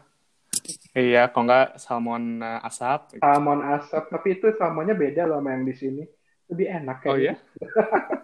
Iya, 0.91 1.27
kok 1.27 1.41
nggak 1.41 1.67
salmon 1.75 2.39
uh, 2.39 2.61
asap. 2.61 3.17
Salmon 3.17 3.59
asap, 3.63 4.03
tapi 4.07 4.27
itu 4.35 4.53
salmonnya 4.53 4.93
beda 4.93 5.25
loh 5.25 5.37
sama 5.37 5.49
yang 5.51 5.65
di 5.65 5.73
sini. 5.73 6.03
Lebih 6.45 6.67
enak 6.77 6.97
Oh 7.03 7.13
kayaknya. 7.13 7.33
iya? 7.33 7.35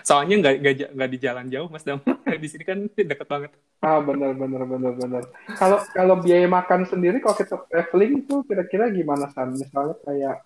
Soalnya 0.00 0.34
nggak 0.40 0.54
nggak 0.96 1.10
di 1.12 1.18
jalan 1.20 1.46
jauh, 1.52 1.68
Mas 1.68 1.84
Dam. 1.84 2.00
di 2.42 2.48
sini 2.48 2.64
kan 2.64 2.78
deket 2.88 3.28
banget. 3.28 3.52
Ah 3.84 4.00
benar 4.00 4.32
benar 4.34 4.62
benar 4.64 4.92
benar. 4.96 5.22
Kalau 5.58 5.78
kalau 5.92 6.14
biaya 6.18 6.48
makan 6.48 6.88
sendiri 6.88 7.20
kalau 7.20 7.36
kita 7.36 7.56
traveling 7.68 8.24
itu 8.24 8.34
kira-kira 8.48 8.88
gimana 8.90 9.28
San? 9.30 9.52
Misalnya 9.52 9.96
kayak 10.06 10.36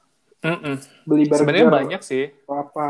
Mm-mm. 0.44 0.76
beli 1.08 1.24
burger 1.26 1.42
Sebenarnya 1.42 1.66
banyak 1.68 2.00
sih. 2.04 2.24
atau 2.44 2.56
apa? 2.60 2.86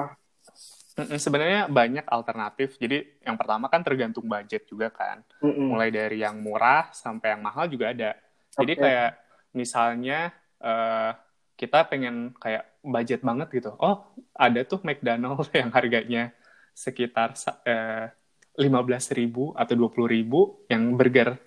Mm-mm, 0.97 1.19
Sebenarnya 1.21 1.61
banyak 1.69 2.05
alternatif. 2.09 2.81
Jadi 2.81 3.21
yang 3.23 3.37
pertama 3.37 3.69
kan 3.69 3.85
tergantung 3.85 4.25
budget 4.25 4.65
juga 4.65 4.89
kan. 4.89 5.21
Mm-mm. 5.45 5.69
Mulai 5.73 5.91
dari 5.93 6.25
yang 6.25 6.41
murah 6.41 6.89
sampai 6.93 7.37
yang 7.37 7.43
mahal 7.45 7.69
juga 7.69 7.93
ada. 7.93 8.17
Jadi 8.57 8.73
kayak 8.77 9.11
misalnya 9.53 10.33
eh, 10.63 11.11
kita 11.57 11.89
pengen 11.89 12.33
kayak 12.37 12.65
budget 12.85 13.21
banget 13.25 13.49
gitu. 13.53 13.71
Oh, 13.81 14.05
ada 14.37 14.61
tuh 14.65 14.81
McDonald 14.85 15.49
yang 15.59 15.71
harganya 15.73 16.33
sekitar 16.77 17.33
eh, 17.65 18.13
lima 18.61 18.85
belas 18.85 19.09
ribu 19.17 19.57
atau 19.57 19.73
dua 19.73 19.89
puluh 19.89 20.13
ribu 20.13 20.61
yang 20.69 20.93
burger. 20.93 21.41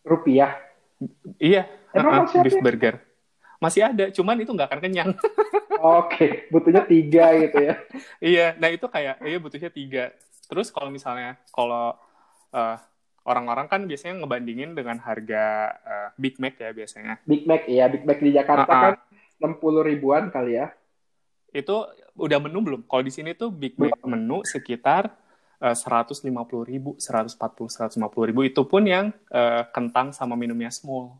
Rupiah. 0.00 0.56
Iya, 1.36 1.68
Emang 1.92 2.24
ada? 2.24 2.40
beef 2.40 2.56
burger. 2.64 2.96
Masih 3.60 3.84
ada, 3.84 4.08
cuman 4.08 4.40
itu 4.40 4.52
nggak 4.52 4.68
akan 4.72 4.80
kenyang. 4.80 5.10
Oke, 6.00 6.48
butuhnya 6.48 6.88
tiga 6.88 7.36
gitu 7.36 7.58
ya. 7.60 7.74
Iya, 8.32 8.46
nah 8.56 8.72
itu 8.72 8.88
kayak 8.88 9.20
iya 9.20 9.36
butuhnya 9.36 9.68
tiga. 9.68 10.04
Terus 10.48 10.72
kalau 10.72 10.88
misalnya 10.88 11.36
kalau 11.52 11.92
eh, 12.52 12.76
orang-orang 13.28 13.66
kan 13.68 13.84
biasanya 13.84 14.24
ngebandingin 14.24 14.72
dengan 14.72 14.96
harga 15.04 15.44
eh, 15.84 16.08
Big 16.16 16.40
Mac 16.40 16.56
ya 16.56 16.72
biasanya. 16.72 17.20
Big 17.28 17.44
Mac 17.44 17.68
ya, 17.68 17.92
Big 17.92 18.04
Mac 18.08 18.18
di 18.24 18.30
Jakarta 18.32 18.72
Ah, 18.72 18.76
ah. 18.76 18.82
kan 18.84 18.94
60 19.36 19.84
ribuan 19.84 20.32
kali 20.32 20.56
ya. 20.56 20.72
Itu 21.56 21.88
udah 22.12 22.36
menu 22.36 22.60
belum? 22.60 22.80
Kalau 22.84 23.00
di 23.00 23.12
sini 23.12 23.32
tuh 23.32 23.48
Big 23.48 23.80
Mac 23.80 23.96
menu 24.04 24.44
sekitar 24.44 25.08
eh, 25.56 25.72
150 25.72 26.20
ribu, 26.62 26.92
140, 27.00 27.96
150 27.96 28.28
ribu. 28.28 28.40
Itu 28.44 28.68
pun 28.68 28.84
yang 28.84 29.08
eh, 29.32 29.64
kentang 29.72 30.12
sama 30.12 30.36
minumnya 30.36 30.68
small. 30.68 31.16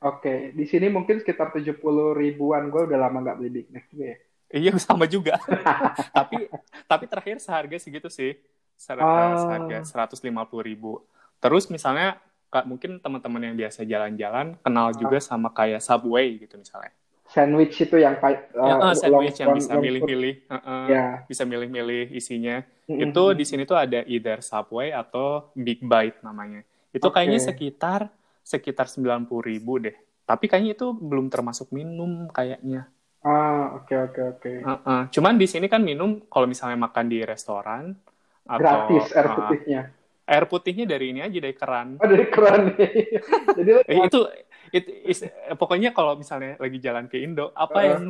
Oke, 0.00 0.54
di 0.56 0.64
sini 0.64 0.88
mungkin 0.88 1.20
sekitar 1.20 1.52
70 1.52 1.76
ribuan. 2.14 2.70
Gue 2.70 2.86
udah 2.86 2.98
lama 2.98 3.18
nggak 3.20 3.36
beli 3.36 3.50
Big 3.50 3.66
Mac 3.74 3.84
juga 3.90 4.06
ya. 4.14 4.18
Iya 4.50 4.72
sama 4.86 5.04
juga. 5.10 5.34
tapi 6.18 6.46
tapi 6.86 7.04
terakhir 7.10 7.42
seharga 7.42 7.76
segitu 7.82 8.06
sih. 8.06 8.38
Ser- 8.78 8.96
eh, 8.96 9.04
Ah. 9.04 9.36
Seharga 9.36 9.78
150 9.84 10.62
ribu. 10.62 11.02
Terus 11.42 11.66
misalnya 11.68 12.16
Kak, 12.50 12.66
mungkin 12.66 12.98
teman-teman 12.98 13.46
yang 13.46 13.54
biasa 13.54 13.86
jalan-jalan 13.86 14.58
kenal 14.66 14.90
juga 14.90 15.22
sama 15.22 15.54
kayak 15.54 15.78
Subway 15.78 16.34
gitu 16.42 16.58
misalnya. 16.58 16.90
Sandwich 17.30 17.78
itu 17.78 17.94
yang 17.94 18.18
pa- 18.18 18.42
Ya, 18.50 18.74
uh, 18.76 18.90
eh, 18.90 18.94
sandwich 18.94 19.06
long- 19.32 19.40
yang 19.40 19.50
bisa 19.54 19.70
long 19.70 19.78
food. 19.78 19.84
milih-milih, 19.86 20.34
Heeh. 20.50 20.84
Ya. 20.88 21.04
bisa 21.24 21.42
milih-milih 21.44 22.10
isinya. 22.10 22.56
Mm-mm. 22.84 23.06
Itu 23.06 23.22
di 23.32 23.44
sini 23.44 23.62
tuh 23.62 23.78
ada 23.78 24.02
either 24.04 24.42
Subway 24.42 24.90
atau 24.90 25.54
Big 25.54 25.78
Bite 25.80 26.18
namanya. 26.20 26.66
Itu 26.90 27.06
Oke. 27.06 27.14
kayaknya 27.16 27.38
sekitar 27.40 28.10
sekitar 28.42 28.90
90 28.90 29.38
ribu 29.40 29.78
deh. 29.78 29.94
Tapi 30.20 30.44
kayaknya 30.44 30.74
itu 30.74 30.90
belum 30.90 31.26
termasuk 31.26 31.70
minum 31.70 32.26
kayaknya. 32.28 32.90
Ah, 33.20 33.76
oke 33.76 33.94
oke 34.00 34.20
oke. 34.34 34.52
Heeh. 34.60 35.00
Cuman 35.08 35.34
di 35.36 35.46
sini 35.46 35.66
kan 35.66 35.80
minum 35.80 36.26
kalau 36.26 36.44
misalnya 36.44 36.78
makan 36.80 37.06
di 37.06 37.22
restoran 37.22 37.94
atau 38.42 38.58
Gratis 38.58 39.06
air 39.08 39.22
eh, 39.22 39.30
putihnya. 39.30 39.80
air 40.26 40.44
putihnya 40.46 40.84
dari 40.84 41.06
ini 41.08 41.20
aja 41.20 41.36
dari 41.36 41.54
keran. 41.54 41.88
Oh, 41.94 42.08
dari 42.08 42.26
keran. 42.26 42.62
Jadi 43.60 43.70
Eh, 43.86 43.98
itu 44.02 44.20
it- 44.70 44.90
is- 45.04 45.26
pokoknya 45.54 45.90
kalau 45.90 46.14
misalnya 46.14 46.56
lagi 46.56 46.78
jalan 46.78 47.06
ke 47.06 47.18
Indo, 47.18 47.50
apa 47.52 47.78
Heeh. 47.78 47.90
yang 47.90 48.04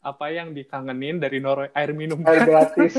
apa 0.00 0.26
yang 0.30 0.48
dikangenin 0.50 1.18
dari 1.18 1.42
Norway 1.42 1.72
air 1.72 1.90
minum. 1.90 2.22
air 2.22 2.46
gratis. 2.46 2.94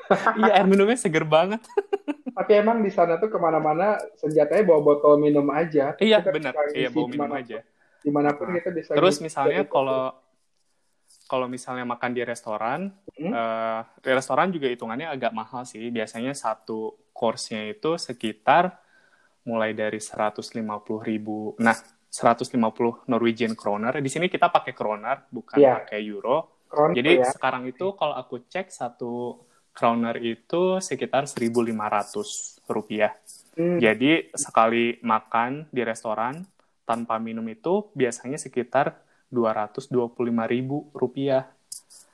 iya, 0.40 0.60
air 0.60 0.66
minumnya 0.66 0.96
seger 0.96 1.24
banget. 1.24 1.64
Tapi 2.38 2.52
emang 2.56 2.80
di 2.80 2.88
sana 2.88 3.16
tuh 3.16 3.28
ke 3.28 3.36
mana-mana 3.36 3.96
senjatanya 4.16 4.64
bawa 4.64 4.80
botol 4.82 5.16
minum 5.16 5.48
aja. 5.48 5.96
Iya, 5.96 6.20
benar. 6.20 6.52
Iya, 6.72 6.88
bawa 6.88 7.06
minum 7.08 7.28
dimana- 7.28 7.40
aja. 7.40 7.58
Di 8.02 8.10
mana 8.10 8.34
pun 8.34 8.50
kita 8.50 8.68
bisa. 8.70 8.92
Terus 8.92 9.16
ngisi 9.20 9.26
misalnya 9.30 9.62
kalau 9.64 10.12
kalau 11.24 11.48
misalnya 11.48 11.88
makan 11.88 12.12
di 12.12 12.22
restoran, 12.24 12.92
Hmm? 13.16 13.32
eh, 13.32 13.80
di 14.00 14.10
restoran 14.12 14.52
juga 14.52 14.68
hitungannya 14.68 15.08
agak 15.08 15.32
mahal 15.32 15.64
sih. 15.64 15.88
Biasanya 15.88 16.32
satu 16.32 17.08
course-nya 17.12 17.68
itu 17.68 17.96
sekitar 17.96 18.76
mulai 19.44 19.72
dari 19.72 19.96
150 19.96 20.52
ribu. 21.00 21.56
Nah, 21.56 21.76
150 22.12 23.08
Norwegian 23.08 23.56
kroner. 23.56 23.96
Di 24.04 24.10
sini 24.12 24.28
kita 24.28 24.52
pakai 24.52 24.76
kroner, 24.76 25.32
bukan 25.32 25.56
Iya. 25.56 25.80
pakai 25.80 26.04
euro. 26.04 26.60
Kron 26.68 26.92
Jadi 26.92 27.20
ya. 27.20 27.28
sekarang 27.32 27.64
itu 27.68 27.96
kalau 27.96 28.12
aku 28.12 28.44
cek 28.48 28.68
satu 28.68 29.40
kroner 29.72 30.20
itu 30.20 30.76
sekitar 30.84 31.24
1.500 31.24 32.60
rupiah. 32.68 33.16
Hmm. 33.56 33.80
Jadi 33.80 34.28
sekali 34.36 35.00
makan 35.00 35.72
di 35.72 35.80
restoran 35.84 36.44
tanpa 36.84 37.16
minum 37.16 37.44
itu 37.48 37.88
biasanya 37.96 38.36
sekitar 38.36 39.00
225 39.32 40.44
ribu 40.44 40.92
rupiah. 40.92 41.48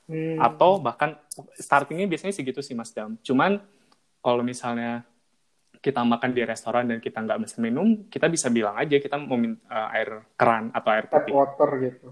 Hmm. 0.06 0.38
Atau 0.38 0.78
bahkan 0.78 1.18
startingnya 1.58 2.06
biasanya 2.06 2.34
segitu 2.34 2.62
sih 2.62 2.78
Mas 2.78 2.94
Dam. 2.94 3.18
Cuman 3.22 3.58
kalau 4.22 4.42
misalnya 4.46 5.02
kita 5.78 6.02
makan 6.02 6.30
di 6.34 6.42
restoran 6.42 6.90
dan 6.90 6.98
kita 6.98 7.22
nggak 7.22 7.38
bisa 7.42 7.56
minum, 7.62 8.10
kita 8.10 8.26
bisa 8.26 8.50
bilang 8.50 8.74
aja 8.74 8.98
kita 8.98 9.16
mau 9.18 9.38
min- 9.38 9.62
eh, 9.66 9.88
air 9.98 10.08
keran 10.34 10.74
atau 10.74 10.90
air 10.90 11.06
tap 11.06 11.24
putih. 11.24 11.32
water 11.34 11.70
gitu. 11.82 12.08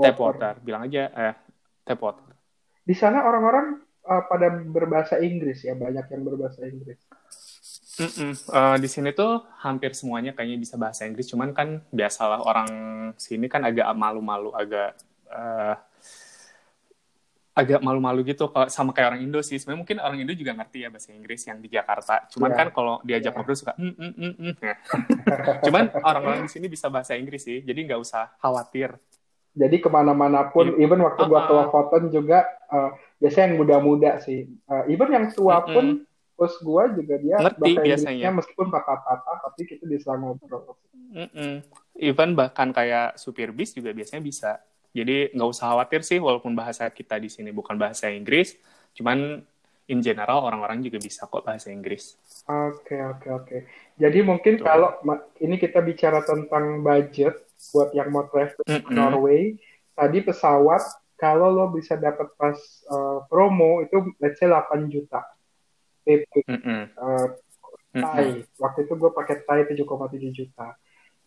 Tap 0.00 0.16
water. 0.16 0.54
Bilang 0.62 0.86
aja 0.86 1.02
eh, 1.10 1.34
tap 1.84 2.00
water. 2.00 2.30
Di 2.80 2.94
sana 2.96 3.22
orang-orang 3.22 3.78
uh, 4.08 4.22
pada 4.26 4.50
berbahasa 4.50 5.20
Inggris 5.20 5.62
ya, 5.62 5.76
banyak 5.76 6.06
yang 6.10 6.22
berbahasa 6.24 6.64
Inggris. 6.66 6.98
Mm-mm. 8.00 8.32
Eh, 8.32 8.76
di 8.80 8.88
sini 8.88 9.12
tuh 9.12 9.44
hampir 9.60 9.92
semuanya 9.92 10.32
kayaknya 10.32 10.56
bisa 10.56 10.80
bahasa 10.80 11.04
Inggris, 11.04 11.28
cuman 11.28 11.52
kan 11.52 11.84
biasalah 11.92 12.40
orang 12.40 12.70
sini 13.20 13.44
kan 13.44 13.60
agak 13.60 13.84
malu-malu, 13.92 14.56
agak 14.56 14.96
eh, 15.28 15.74
agak 17.50 17.82
malu-malu 17.82 18.22
gitu 18.22 18.46
kalau 18.48 18.70
sama 18.70 18.94
kayak 18.94 19.14
orang 19.14 19.22
Indo 19.26 19.42
sih. 19.42 19.58
Sebenarnya 19.58 19.80
mungkin 19.82 19.98
orang 19.98 20.18
Indo 20.22 20.32
juga 20.32 20.54
ngerti 20.54 20.86
ya 20.86 20.88
bahasa 20.88 21.10
Inggris 21.10 21.42
yang 21.50 21.58
di 21.58 21.68
Jakarta. 21.68 22.24
Cuman 22.30 22.50
Iya. 22.54 22.58
kan 22.62 22.66
kalau 22.70 22.94
diajak 23.02 23.32
Iya. 23.34 23.36
ngobrol 23.36 23.56
suka 23.58 23.72
mm, 23.74 23.94
mm, 23.98 24.12
mm, 24.14 24.34
mm. 24.38 24.54
Ya. 24.62 24.74
Cuman 25.66 25.84
orang-orang 25.98 26.40
di 26.46 26.50
sini 26.50 26.66
bisa 26.70 26.86
bahasa 26.86 27.18
Inggris 27.18 27.42
sih, 27.42 27.60
jadi 27.60 27.78
nggak 27.90 28.00
usah 28.00 28.30
khawatir. 28.38 28.94
Jadi 29.50 29.76
ke 29.82 29.90
mana-mana 29.90 30.46
pun, 30.46 30.78
Iya. 30.78 30.86
even 30.86 31.02
waktu 31.02 31.26
gua 31.26 31.42
Uh-uh. 31.42 31.48
ke 31.50 31.52
Lofoten 31.58 32.02
juga, 32.14 32.46
uh, 32.70 32.94
biasanya 33.18 33.50
yang 33.50 33.56
muda-muda 33.58 34.10
sih. 34.22 34.46
Uh, 34.70 34.86
even 34.86 35.10
yang 35.10 35.26
tua 35.34 35.66
Mm-mm. 35.66 35.74
pun, 35.74 35.86
bos 36.38 36.54
gua 36.62 36.86
juga 36.94 37.18
dia 37.18 37.34
Ngerti 37.34 37.58
bahasa 37.58 37.82
biasanya. 37.82 38.14
Inggrisnya 38.14 38.32
meskipun 38.38 38.66
patah-patah, 38.70 39.36
tapi 39.42 39.60
kita 39.66 39.84
bisa 39.90 40.14
ngobrol. 40.14 40.78
Mm-mm. 41.10 41.66
Even 41.98 42.38
bahkan 42.38 42.70
kayak 42.70 43.18
supir 43.18 43.50
bis 43.50 43.74
juga 43.74 43.90
biasanya 43.90 44.22
bisa. 44.22 44.62
Jadi 44.90 45.30
nggak 45.34 45.50
usah 45.50 45.74
khawatir 45.74 46.02
sih, 46.02 46.18
walaupun 46.18 46.54
bahasa 46.58 46.90
kita 46.90 47.18
di 47.22 47.30
sini 47.30 47.54
bukan 47.54 47.78
bahasa 47.78 48.10
Inggris, 48.10 48.58
cuman 48.98 49.38
in 49.90 49.98
general 50.02 50.46
orang-orang 50.46 50.82
juga 50.82 51.02
bisa 51.02 51.26
kok 51.26 51.42
bahasa 51.42 51.70
Inggris. 51.74 52.14
Oke, 52.46 52.94
oke, 52.98 53.28
oke. 53.30 53.56
Jadi 53.98 54.18
mungkin 54.22 54.58
Betul. 54.58 54.66
kalau 54.66 54.90
ini 55.42 55.58
kita 55.58 55.82
bicara 55.82 56.22
tentang 56.22 56.82
budget 56.82 57.34
buat 57.74 57.90
yang 57.94 58.10
mau 58.14 58.26
travel 58.30 58.62
ke 58.62 58.70
Mm-mm. 58.70 58.94
Norway, 58.94 59.58
tadi 59.94 60.18
pesawat 60.22 60.82
kalau 61.20 61.52
lo 61.52 61.68
bisa 61.74 62.00
dapat 62.00 62.32
pas 62.38 62.56
uh, 62.88 63.26
promo 63.28 63.84
itu 63.84 64.00
let's 64.22 64.40
say 64.40 64.48
8 64.48 64.88
juta 64.88 65.20
PP 66.06 66.48
Mm-mm. 66.48 66.82
uh, 66.96 67.28
Mm-mm. 67.92 68.00
Thai. 68.00 68.26
Waktu 68.56 68.88
itu 68.88 68.94
gue 68.96 69.10
pakai 69.12 69.44
Thai 69.44 69.68
7,7 69.68 69.84
juta. 70.32 70.78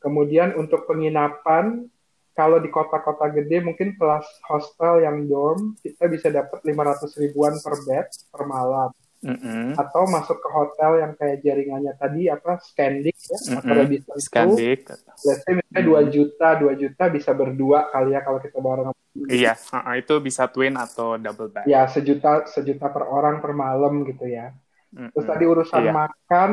Kemudian 0.02 0.56
untuk 0.58 0.90
penginapan 0.90 1.88
kalau 2.34 2.58
di 2.58 2.68
kota-kota 2.68 3.30
gede 3.30 3.62
mungkin 3.62 3.94
kelas 3.94 4.26
hostel 4.46 5.00
yang 5.00 5.26
dorm 5.26 5.78
kita 5.80 6.06
bisa 6.06 6.28
dapat 6.30 6.60
500 6.62 7.22
ribuan 7.22 7.54
per 7.56 7.76
bed 7.84 8.06
per 8.30 8.44
malam 8.46 8.90
Mm-mm. 9.24 9.80
atau 9.80 10.04
masuk 10.04 10.36
ke 10.36 10.50
hotel 10.52 11.00
yang 11.00 11.16
kayak 11.16 11.40
jaringannya 11.40 11.96
tadi 11.96 12.28
apa 12.28 12.60
Scandic 12.60 13.16
ya 13.16 13.38
Mm-mm. 13.40 13.56
atau 13.56 13.72
Radisson 13.72 14.12
itu 14.12 14.20
Scandic. 14.20 14.80
let's 15.24 15.42
say 15.42 15.54
misalnya 15.54 15.82
2 16.04 16.12
juta 16.12 16.48
2 16.60 16.76
juta 16.76 17.04
bisa 17.08 17.32
berdua 17.32 17.88
kali 17.88 18.12
ya 18.12 18.20
kalau 18.20 18.38
kita 18.38 18.60
bareng 18.60 18.92
Iya, 19.14 19.54
uh-uh, 19.54 19.94
itu 19.96 20.18
bisa 20.20 20.50
twin 20.50 20.74
atau 20.74 21.16
double 21.16 21.54
bed. 21.54 21.70
ya 21.70 21.86
sejuta 21.86 22.50
sejuta 22.50 22.90
per 22.90 23.06
orang 23.06 23.40
per 23.40 23.54
malam 23.54 24.04
gitu 24.04 24.26
ya 24.26 24.52
Mm-mm. 24.92 25.16
terus 25.16 25.24
tadi 25.24 25.44
urusan 25.48 25.80
Iya. 25.80 25.94
makan 25.96 26.52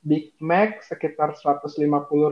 Big 0.00 0.32
Mac 0.40 0.80
sekitar 0.84 1.36
150 1.36 1.76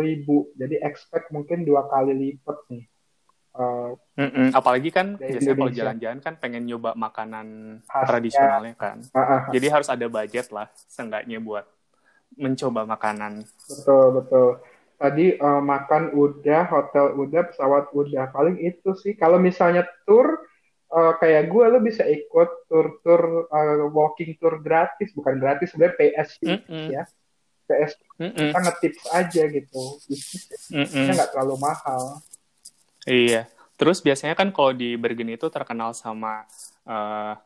ribu 0.01 0.51
jadi 0.57 0.81
expect 0.85 1.29
mungkin 1.31 1.69
dua 1.69 1.85
kali 1.89 2.17
lipat 2.17 2.59
nih 2.73 2.85
Eh, 3.59 3.91
Mm-mm. 4.23 4.49
Apalagi 4.55 4.95
kan 4.95 5.19
biasanya 5.19 5.59
kalau 5.59 5.73
jalan-jalan 5.75 6.19
kan 6.23 6.35
pengen 6.39 6.63
nyoba 6.63 6.95
makanan 6.95 7.79
Khasnya. 7.91 8.07
tradisionalnya 8.07 8.75
kan. 8.79 9.03
ah, 9.11 9.19
ah, 9.19 9.41
Jadi 9.51 9.67
harus 9.67 9.91
ada 9.91 10.07
budget 10.07 10.47
lah, 10.55 10.71
seenggaknya 10.87 11.43
buat 11.43 11.67
mencoba 12.39 12.87
makanan. 12.87 13.43
betul 13.67 14.07
betul 14.15 14.49
tadi 14.99 15.35
uh, 15.39 15.63
makan 15.63 16.15
udah, 16.15 16.63
hotel 16.71 17.19
udah, 17.19 17.43
pesawat 17.51 17.91
udah. 17.95 18.31
Paling 18.31 18.63
itu 18.63 18.95
sih. 18.99 19.19
Kalau 19.19 19.43
misalnya 19.43 19.87
tour 20.07 20.39
uh, 20.95 21.19
kayak 21.19 21.51
gue 21.51 21.65
lo 21.67 21.79
bisa 21.83 22.07
ikut 22.07 22.71
tur-tur 22.71 23.51
uh, 23.51 23.87
walking 23.91 24.39
tour 24.39 24.63
gratis, 24.63 25.11
bukan 25.15 25.39
gratis 25.43 25.75
sebenarnya 25.75 25.99
PS 25.99 26.31
mm 26.43 26.59
-mm. 26.63 26.87
ya. 26.95 27.03
PS 27.69 27.93
mm 28.17 28.25
-mm. 28.25 28.33
kita 28.49 28.59
ngetips 28.65 29.03
aja 29.13 29.43
gitu. 29.53 29.83
Bisnisnya 30.09 31.13
nggak 31.13 31.31
terlalu 31.37 31.57
mahal. 31.61 32.25
Iya. 33.05 33.45
Terus 33.79 34.01
biasanya 34.01 34.35
kan 34.35 34.51
kalau 34.51 34.73
di 34.73 34.97
Bergen 34.97 35.31
itu 35.31 35.47
terkenal 35.53 35.93
sama 35.95 36.49
uh, 36.89 37.37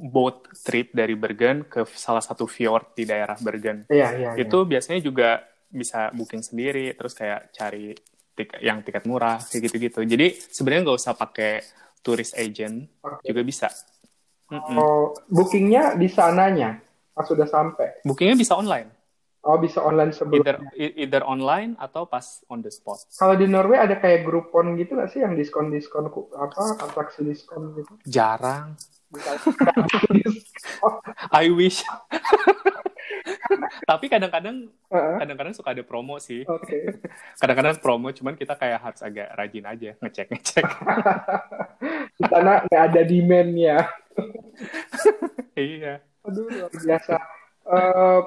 boat 0.00 0.48
trip 0.64 0.90
dari 0.96 1.14
Bergen 1.14 1.68
ke 1.68 1.84
salah 1.92 2.24
satu 2.24 2.48
fjord 2.48 2.96
di 2.96 3.04
daerah 3.06 3.36
Bergen. 3.38 3.86
Iya, 3.86 4.08
iya. 4.16 4.30
Itu 4.40 4.64
iya. 4.64 4.70
biasanya 4.74 5.00
juga 5.04 5.44
bisa 5.68 6.08
booking 6.16 6.40
sendiri 6.40 6.96
terus 6.96 7.12
kayak 7.12 7.52
cari 7.52 7.92
tik 8.32 8.56
yang 8.64 8.80
tiket 8.80 9.04
murah 9.04 9.36
kayak 9.36 9.68
gitu-gitu 9.68 10.00
jadi 10.08 10.32
sebenarnya 10.32 10.82
nggak 10.88 10.98
usah 10.98 11.12
pakai 11.12 11.60
turis 12.00 12.32
agent 12.32 12.88
okay. 13.04 13.34
juga 13.34 13.42
bisa 13.44 13.68
oh 14.48 15.12
bookingnya 15.28 16.00
di 16.00 16.08
sananya 16.08 16.80
pas 17.12 17.28
sudah 17.28 17.44
sampai 17.44 18.00
bookingnya 18.00 18.38
bisa 18.38 18.56
online 18.56 18.88
oh 19.48 19.56
bisa 19.56 19.80
online 19.80 20.12
sebelumnya 20.12 20.60
either, 20.76 20.92
either 21.00 21.22
online 21.24 21.72
atau 21.80 22.04
pas 22.04 22.44
on 22.52 22.60
the 22.60 22.68
spot 22.68 23.00
kalau 23.16 23.32
di 23.32 23.48
Norway 23.48 23.80
ada 23.80 23.96
kayak 23.96 24.28
Groupon 24.28 24.76
gitu 24.76 25.00
nggak 25.00 25.08
sih 25.08 25.24
yang 25.24 25.32
diskon 25.32 25.72
diskon 25.72 26.12
apa 26.36 26.84
atraksi 26.84 27.24
diskon 27.24 27.72
gitu 27.80 27.92
jarang 28.04 28.76
I 31.32 31.48
wish 31.48 31.80
Tapi 33.88 34.06
kadang-kadang 34.10 34.68
kadang-kadang 34.90 35.54
suka 35.56 35.72
ada 35.72 35.84
promo 35.84 36.20
sih. 36.20 36.44
Okay. 36.44 36.92
kadang-kadang 37.40 37.80
promo, 37.80 38.12
cuman 38.12 38.36
kita 38.36 38.54
kayak 38.56 38.80
harus 38.84 39.00
agak 39.00 39.32
rajin 39.32 39.64
aja 39.64 39.90
ngecek-ngecek. 40.00 40.64
Karena 42.32 42.52
nggak 42.68 42.82
ada 42.92 43.00
demandnya. 43.04 43.76
iya. 45.56 46.04
Aduh 46.26 46.50
luar 46.50 46.72
biasa. 46.72 47.16
Uh, 47.68 48.20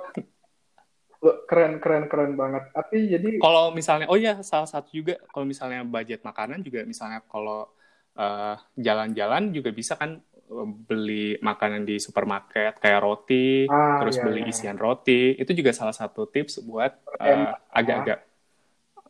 keren 1.21 1.77
keren 1.77 2.10
keren 2.10 2.34
banget. 2.34 2.73
Tapi 2.73 2.97
jadi 3.13 3.29
kalau 3.38 3.69
misalnya, 3.69 4.10
oh 4.10 4.17
ya 4.17 4.41
salah 4.41 4.65
satu 4.65 4.89
juga 4.89 5.21
kalau 5.29 5.45
misalnya 5.45 5.86
budget 5.86 6.25
makanan 6.25 6.65
juga 6.65 6.81
misalnya 6.84 7.21
kalau 7.29 7.69
eh, 8.17 8.55
jalan-jalan 8.75 9.49
uh, 9.49 9.53
juga 9.53 9.69
bisa 9.69 9.93
kan 9.95 10.17
beli 10.62 11.39
makanan 11.39 11.88
di 11.88 11.95
supermarket 11.95 12.75
kayak 12.84 12.99
roti, 12.99 13.63
ah, 13.71 14.03
terus 14.03 14.19
iya, 14.19 14.23
beli 14.27 14.41
iya. 14.43 14.51
isian 14.51 14.75
roti, 14.75 15.39
itu 15.39 15.51
juga 15.55 15.71
salah 15.71 15.95
satu 15.95 16.27
tips 16.27 16.60
buat 16.67 16.91
uh, 17.23 17.55
agak-agak 17.71 18.19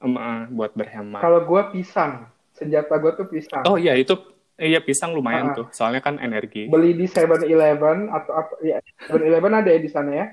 um, 0.06 0.22
uh, 0.22 0.46
buat 0.54 0.78
berhemat. 0.78 1.18
Kalau 1.18 1.42
gue 1.50 1.62
pisang, 1.74 2.30
senjata 2.54 2.94
gue 3.02 3.12
tuh 3.18 3.26
pisang. 3.26 3.66
Oh 3.66 3.82
iya 3.82 3.98
itu 3.98 4.14
Iya 4.62 4.78
pisang 4.78 5.18
lumayan 5.18 5.52
ah. 5.52 5.56
tuh, 5.58 5.68
soalnya 5.74 6.06
kan 6.06 6.22
energi. 6.22 6.70
Beli 6.70 6.94
di 6.94 7.10
Seven 7.10 7.42
Eleven 7.42 8.14
atau 8.14 8.46
apa? 8.46 8.54
Ya 8.62 8.78
Seven 9.10 9.26
Eleven 9.26 9.58
ada 9.58 9.74
ya 9.74 9.82
di 9.82 9.90
sana 9.90 10.14
ya? 10.14 10.26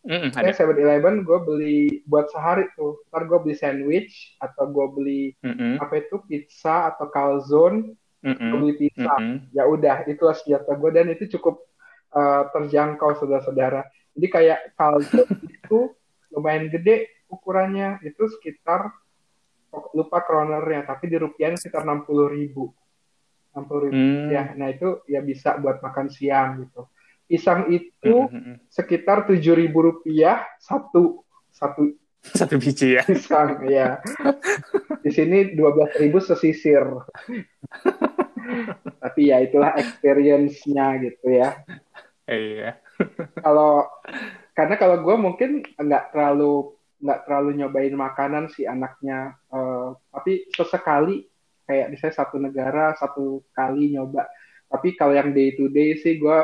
Mm, 0.00 0.32
ada. 0.32 0.56
Seven 0.56 0.80
Eleven 0.80 1.14
gue 1.28 1.38
beli 1.44 1.78
buat 2.08 2.32
sehari 2.32 2.64
tuh. 2.72 3.04
Ntar 3.12 3.28
gue 3.28 3.38
beli 3.44 3.56
sandwich 3.56 4.40
atau 4.40 4.68
gue 4.72 4.86
beli 4.96 5.22
mm 5.44 5.52
-hmm. 5.52 5.72
apa 5.76 5.94
itu 6.00 6.16
pizza 6.24 6.88
atau 6.88 7.12
calzone 7.12 8.00
mm-hmm. 8.24 8.50
beli 8.52 8.72
pizza 8.76 9.14
mm-hmm. 9.16 9.36
ya 9.52 9.64
udah 9.66 9.96
itulah 10.06 10.36
senjata 10.36 10.76
gue 10.76 10.90
dan 10.92 11.06
itu 11.12 11.24
cukup 11.38 11.64
uh, 12.12 12.48
terjangkau 12.52 13.16
saudara-saudara 13.16 13.84
jadi 14.16 14.26
kayak 14.28 14.58
kaldu 14.76 15.24
itu 15.56 15.78
lumayan 16.30 16.70
gede 16.70 17.26
ukurannya 17.30 18.02
itu 18.06 18.28
sekitar 18.38 18.92
lupa 19.94 20.26
kronernya 20.26 20.82
tapi 20.82 21.06
di 21.06 21.16
rupiah 21.18 21.54
sekitar 21.54 21.86
enam 21.86 22.02
puluh 22.02 22.26
ribu 22.26 22.74
enam 23.54 23.64
puluh 23.66 23.90
ribu 23.90 23.98
mm. 23.98 24.28
ya 24.30 24.44
nah 24.58 24.68
itu 24.70 25.02
ya 25.06 25.22
bisa 25.22 25.58
buat 25.58 25.78
makan 25.82 26.10
siang 26.10 26.66
gitu 26.66 26.90
pisang 27.30 27.70
itu 27.70 28.26
mm-hmm. 28.26 28.66
sekitar 28.66 29.30
tujuh 29.30 29.54
ribu 29.54 29.86
rupiah 29.86 30.42
satu 30.58 31.22
satu 31.54 31.94
satu 32.38 32.58
biji 32.58 32.98
ya? 32.98 33.06
pisang 33.06 33.62
ya 33.70 34.02
di 35.04 35.10
sini 35.10 35.56
dua 35.56 35.72
belas 35.72 35.92
ribu 35.96 36.20
sesisir. 36.20 36.84
Tapi 39.02 39.30
ya 39.30 39.40
itulah 39.40 39.72
experience-nya 39.78 41.00
gitu 41.00 41.26
ya. 41.30 41.56
Iya. 42.26 42.76
Kalau 43.40 43.88
karena 44.52 44.74
kalau 44.76 45.00
gue 45.00 45.16
mungkin 45.16 45.64
nggak 45.64 46.12
terlalu 46.12 46.76
nggak 47.00 47.20
terlalu 47.24 47.50
nyobain 47.56 47.96
makanan 47.96 48.52
si 48.52 48.68
anaknya 48.68 49.32
uh, 49.48 49.96
tapi 50.12 50.44
sesekali 50.52 51.24
kayak 51.64 51.88
misalnya 51.88 52.20
satu 52.20 52.36
negara 52.36 52.92
satu 52.98 53.40
kali 53.56 53.96
nyoba. 53.96 54.28
Tapi 54.70 54.94
kalau 54.94 55.16
yang 55.16 55.32
day 55.32 55.56
to 55.56 55.72
day 55.72 55.96
sih 55.96 56.20
gue 56.20 56.38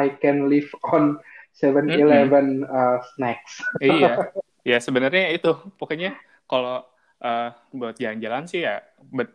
I 0.00 0.16
can 0.16 0.48
live 0.48 0.68
on 0.88 1.20
Seven 1.52 1.92
Eleven 1.92 2.64
mm 2.64 2.66
-hmm. 2.66 2.72
uh, 2.72 2.98
snacks 3.14 3.60
iya 3.84 4.32
ya 4.70 4.78
sebenarnya 4.80 5.36
itu 5.36 5.52
pokoknya 5.76 6.16
kalau 6.48 6.84
uh, 7.22 7.48
buat 7.70 7.94
jalan-jalan 7.94 8.48
sih 8.48 8.64
ya 8.64 8.82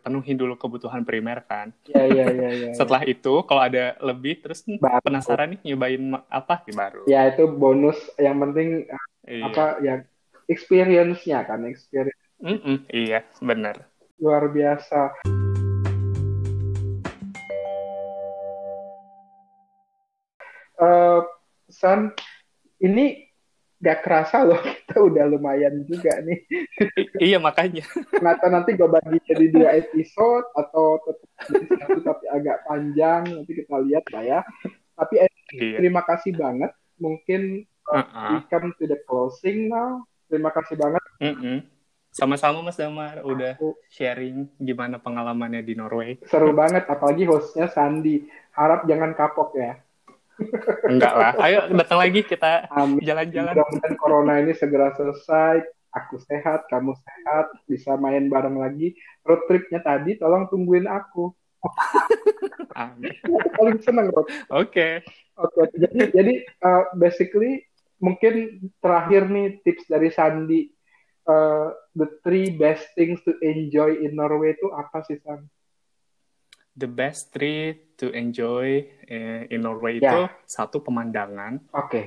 penuhi 0.04 0.34
dulu 0.34 0.58
kebutuhan 0.58 1.06
primer 1.06 1.46
kan. 1.46 1.72
Iya 1.88 2.04
iya 2.10 2.24
iya. 2.30 2.48
Ya, 2.50 2.70
Setelah 2.78 3.02
itu 3.06 3.42
kalau 3.46 3.62
ada 3.64 3.96
lebih 4.02 4.42
terus 4.42 4.66
baru. 4.66 5.02
penasaran 5.02 5.56
nih 5.56 5.72
nyobain 5.72 6.02
apa 6.28 6.62
nih 6.66 6.76
baru. 6.76 7.02
Ya 7.08 7.30
itu 7.30 7.48
bonus 7.48 7.98
yang 8.20 8.42
penting 8.42 8.84
iya. 9.24 9.44
apa 9.46 9.64
ya 9.80 9.94
experience-nya 10.50 11.46
kan 11.46 11.64
experience. 11.66 12.20
Mm 12.42 12.58
-mm, 12.60 12.76
iya 12.92 13.24
benar. 13.40 13.88
Luar 14.20 14.52
biasa. 14.52 15.35
San, 21.76 22.08
ini 22.80 23.26
gak 23.76 24.00
kerasa 24.00 24.48
loh 24.48 24.56
kita 24.80 24.96
udah 24.96 25.24
lumayan 25.28 25.84
juga 25.84 26.16
nih. 26.24 26.40
iya 27.20 27.36
makanya. 27.36 27.84
Tahu 28.24 28.48
nanti 28.48 28.72
gue 28.72 28.88
bagi 28.88 29.20
jadi 29.28 29.46
dua 29.52 29.68
episode 29.76 30.48
atau 30.56 30.96
tetap 31.04 31.60
satu 31.76 32.00
tapi 32.00 32.24
agak 32.32 32.64
panjang 32.64 33.22
nanti 33.28 33.52
kita 33.52 33.76
lihat 33.84 34.04
lah 34.08 34.24
ya. 34.24 34.40
Tapi 34.96 35.14
eh, 35.20 35.30
iya. 35.60 35.76
terima 35.76 36.00
kasih 36.08 36.32
banget. 36.32 36.72
Mungkin 36.96 37.68
uh 37.92 38.00
-uh. 38.00 38.30
we 38.32 38.48
come 38.48 38.72
to 38.80 38.88
the 38.88 38.96
closing 39.04 39.68
now. 39.68 40.00
Terima 40.32 40.48
kasih 40.56 40.80
banget. 40.80 41.02
Mm 41.20 41.36
-mm. 41.36 41.58
Sama-sama 42.16 42.64
Mas 42.64 42.80
Damar 42.80 43.20
udah 43.28 43.60
sharing 43.92 44.48
gimana 44.56 44.96
pengalamannya 44.96 45.60
di 45.60 45.76
Norway. 45.76 46.16
Seru 46.24 46.56
banget 46.56 46.88
apalagi 46.88 47.28
hostnya 47.28 47.68
Sandi. 47.68 48.24
Harap 48.56 48.88
jangan 48.88 49.12
kapok 49.12 49.52
ya. 49.52 49.76
Enggak 50.86 51.14
lah. 51.16 51.32
Ayo 51.40 51.58
datang 51.72 51.98
lagi 52.00 52.20
kita 52.22 52.68
jalan-jalan. 53.00 53.54
Mudah-mudahan 53.56 53.94
corona 53.96 54.32
ini 54.40 54.52
segera 54.52 54.92
selesai. 54.94 55.64
Aku 55.96 56.20
sehat, 56.20 56.68
kamu 56.68 56.92
sehat, 56.92 57.48
bisa 57.64 57.96
main 57.96 58.28
bareng 58.28 58.60
lagi. 58.60 58.92
Road 59.24 59.48
tripnya 59.48 59.80
tadi, 59.80 60.20
tolong 60.20 60.44
tungguin 60.52 60.84
aku. 60.84 61.32
Amin. 62.76 63.16
Paling 63.56 63.80
seneng 63.80 64.12
road. 64.12 64.28
Oke. 64.52 64.76
Okay. 64.76 64.92
Oke. 65.40 65.56
Okay. 65.56 65.66
Jadi, 65.80 65.96
jadi 66.12 66.34
uh, 66.60 66.84
basically 67.00 67.64
mungkin 67.96 68.60
terakhir 68.84 69.24
nih 69.32 69.56
tips 69.64 69.88
dari 69.88 70.12
Sandi. 70.12 70.68
Uh, 71.26 71.74
the 71.98 72.06
three 72.22 72.54
best 72.54 72.86
things 72.94 73.18
to 73.26 73.34
enjoy 73.42 73.96
in 73.96 74.14
Norway 74.14 74.52
itu 74.52 74.68
apa 74.76 75.00
sih 75.08 75.16
Sandi? 75.24 75.48
The 76.76 76.86
best 76.86 77.32
tree 77.32 77.72
to 77.96 78.12
enjoy 78.12 78.84
eh, 79.08 79.48
in 79.48 79.64
Norway 79.64 79.96
yeah. 79.96 80.12
itu 80.12 80.20
satu 80.44 80.84
pemandangan. 80.84 81.64
Oke. 81.72 81.88
Okay. 81.88 82.06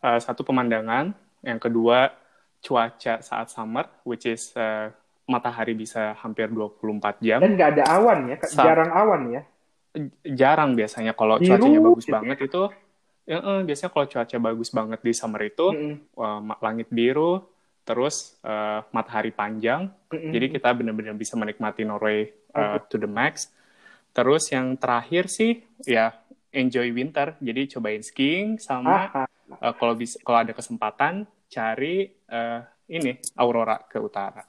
Uh, 0.00 0.16
satu 0.16 0.42
pemandangan. 0.42 1.12
Yang 1.44 1.68
kedua 1.68 2.10
cuaca 2.64 3.20
saat 3.20 3.52
summer, 3.52 3.86
which 4.02 4.24
is 4.24 4.50
uh, 4.56 4.88
matahari 5.28 5.76
bisa 5.76 6.16
hampir 6.18 6.48
24 6.48 7.20
jam. 7.22 7.38
Dan 7.44 7.54
nggak 7.54 7.70
ada 7.78 7.84
awan 8.00 8.18
ya, 8.32 8.36
jarang 8.56 8.90
awan 8.90 9.22
ya. 9.30 9.42
Jarang 10.24 10.70
biasanya 10.74 11.12
kalau 11.12 11.36
Biru, 11.38 11.52
cuacanya 11.52 11.80
bagus 11.84 12.04
gitu. 12.08 12.14
banget 12.16 12.38
itu. 12.42 12.62
Ya, 13.26 13.38
biasanya 13.42 13.90
kalau 13.90 14.06
cuaca 14.06 14.36
bagus 14.38 14.68
banget 14.70 15.00
di 15.02 15.12
summer 15.12 15.42
itu, 15.42 15.66
mm 15.66 15.78
-hmm. 16.14 16.46
uh, 16.46 16.62
langit 16.62 16.88
biru, 16.94 17.42
terus 17.86 18.34
uh, 18.42 18.82
matahari 18.90 19.30
panjang. 19.30 19.86
Mm-hmm. 20.10 20.32
Jadi 20.34 20.46
kita 20.58 20.68
benar-benar 20.74 21.14
bisa 21.14 21.38
menikmati 21.38 21.86
Norway 21.86 22.26
uh, 22.50 22.82
to 22.90 22.98
the 22.98 23.06
max. 23.06 23.54
Terus 24.10 24.50
yang 24.50 24.74
terakhir 24.74 25.30
sih 25.30 25.62
ya 25.86 26.10
enjoy 26.50 26.90
winter. 26.90 27.38
Jadi 27.38 27.78
cobain 27.78 28.02
skiing 28.02 28.58
sama 28.58 29.06
uh, 29.14 29.72
kalau 29.78 29.94
bisa 29.94 30.18
kalau 30.26 30.42
ada 30.42 30.50
kesempatan 30.50 31.30
cari 31.46 32.10
uh, 32.26 32.58
ini 32.90 33.22
aurora 33.38 33.78
ke 33.86 34.02
utara. 34.02 34.42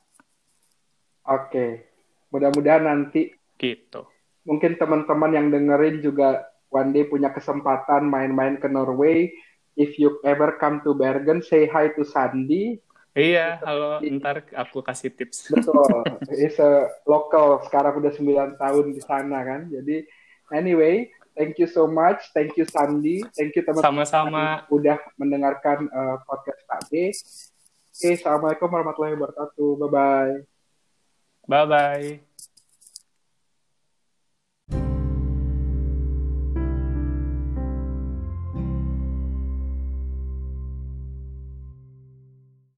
Oke. 1.30 1.94
Mudah-mudahan 2.34 2.90
nanti 2.90 3.30
gitu. 3.62 4.10
Mungkin 4.50 4.82
teman-teman 4.82 5.32
yang 5.32 5.48
dengerin 5.54 6.02
juga 6.02 6.50
one 6.74 6.90
day 6.92 7.06
punya 7.06 7.30
kesempatan 7.30 8.10
main-main 8.10 8.58
ke 8.58 8.66
Norway. 8.66 9.30
If 9.78 10.02
you 10.02 10.18
ever 10.26 10.58
come 10.58 10.82
to 10.88 10.98
Bergen, 10.98 11.46
say 11.46 11.70
hi 11.70 11.94
to 11.94 12.02
Sandy 12.02 12.82
Iya, 13.18 13.58
halo, 13.66 13.98
ntar 14.22 14.46
aku 14.54 14.86
kasih 14.86 15.10
tips. 15.10 15.50
Betul, 15.50 16.06
is 16.38 16.54
a 16.62 16.86
local, 17.10 17.66
sekarang 17.66 17.98
udah 17.98 18.14
9 18.14 18.62
tahun 18.62 18.86
di 18.94 19.02
sana 19.02 19.42
kan. 19.42 19.66
Jadi 19.74 20.06
anyway, 20.54 21.10
thank 21.34 21.58
you 21.58 21.66
so 21.66 21.90
much, 21.90 22.30
thank 22.38 22.54
you 22.62 22.66
Sandi, 22.70 23.26
thank 23.34 23.58
you 23.58 23.66
teman-teman 23.66 24.06
Sama-sama. 24.06 24.70
udah 24.70 25.02
mendengarkan 25.18 25.90
uh, 25.90 26.22
podcast 26.30 26.62
D. 26.94 27.10
Oke, 27.98 28.22
Assalamualaikum 28.22 28.70
warahmatullahi 28.70 29.18
wabarakatuh, 29.18 29.70
bye-bye. 29.82 30.36
Bye-bye. 31.50 32.27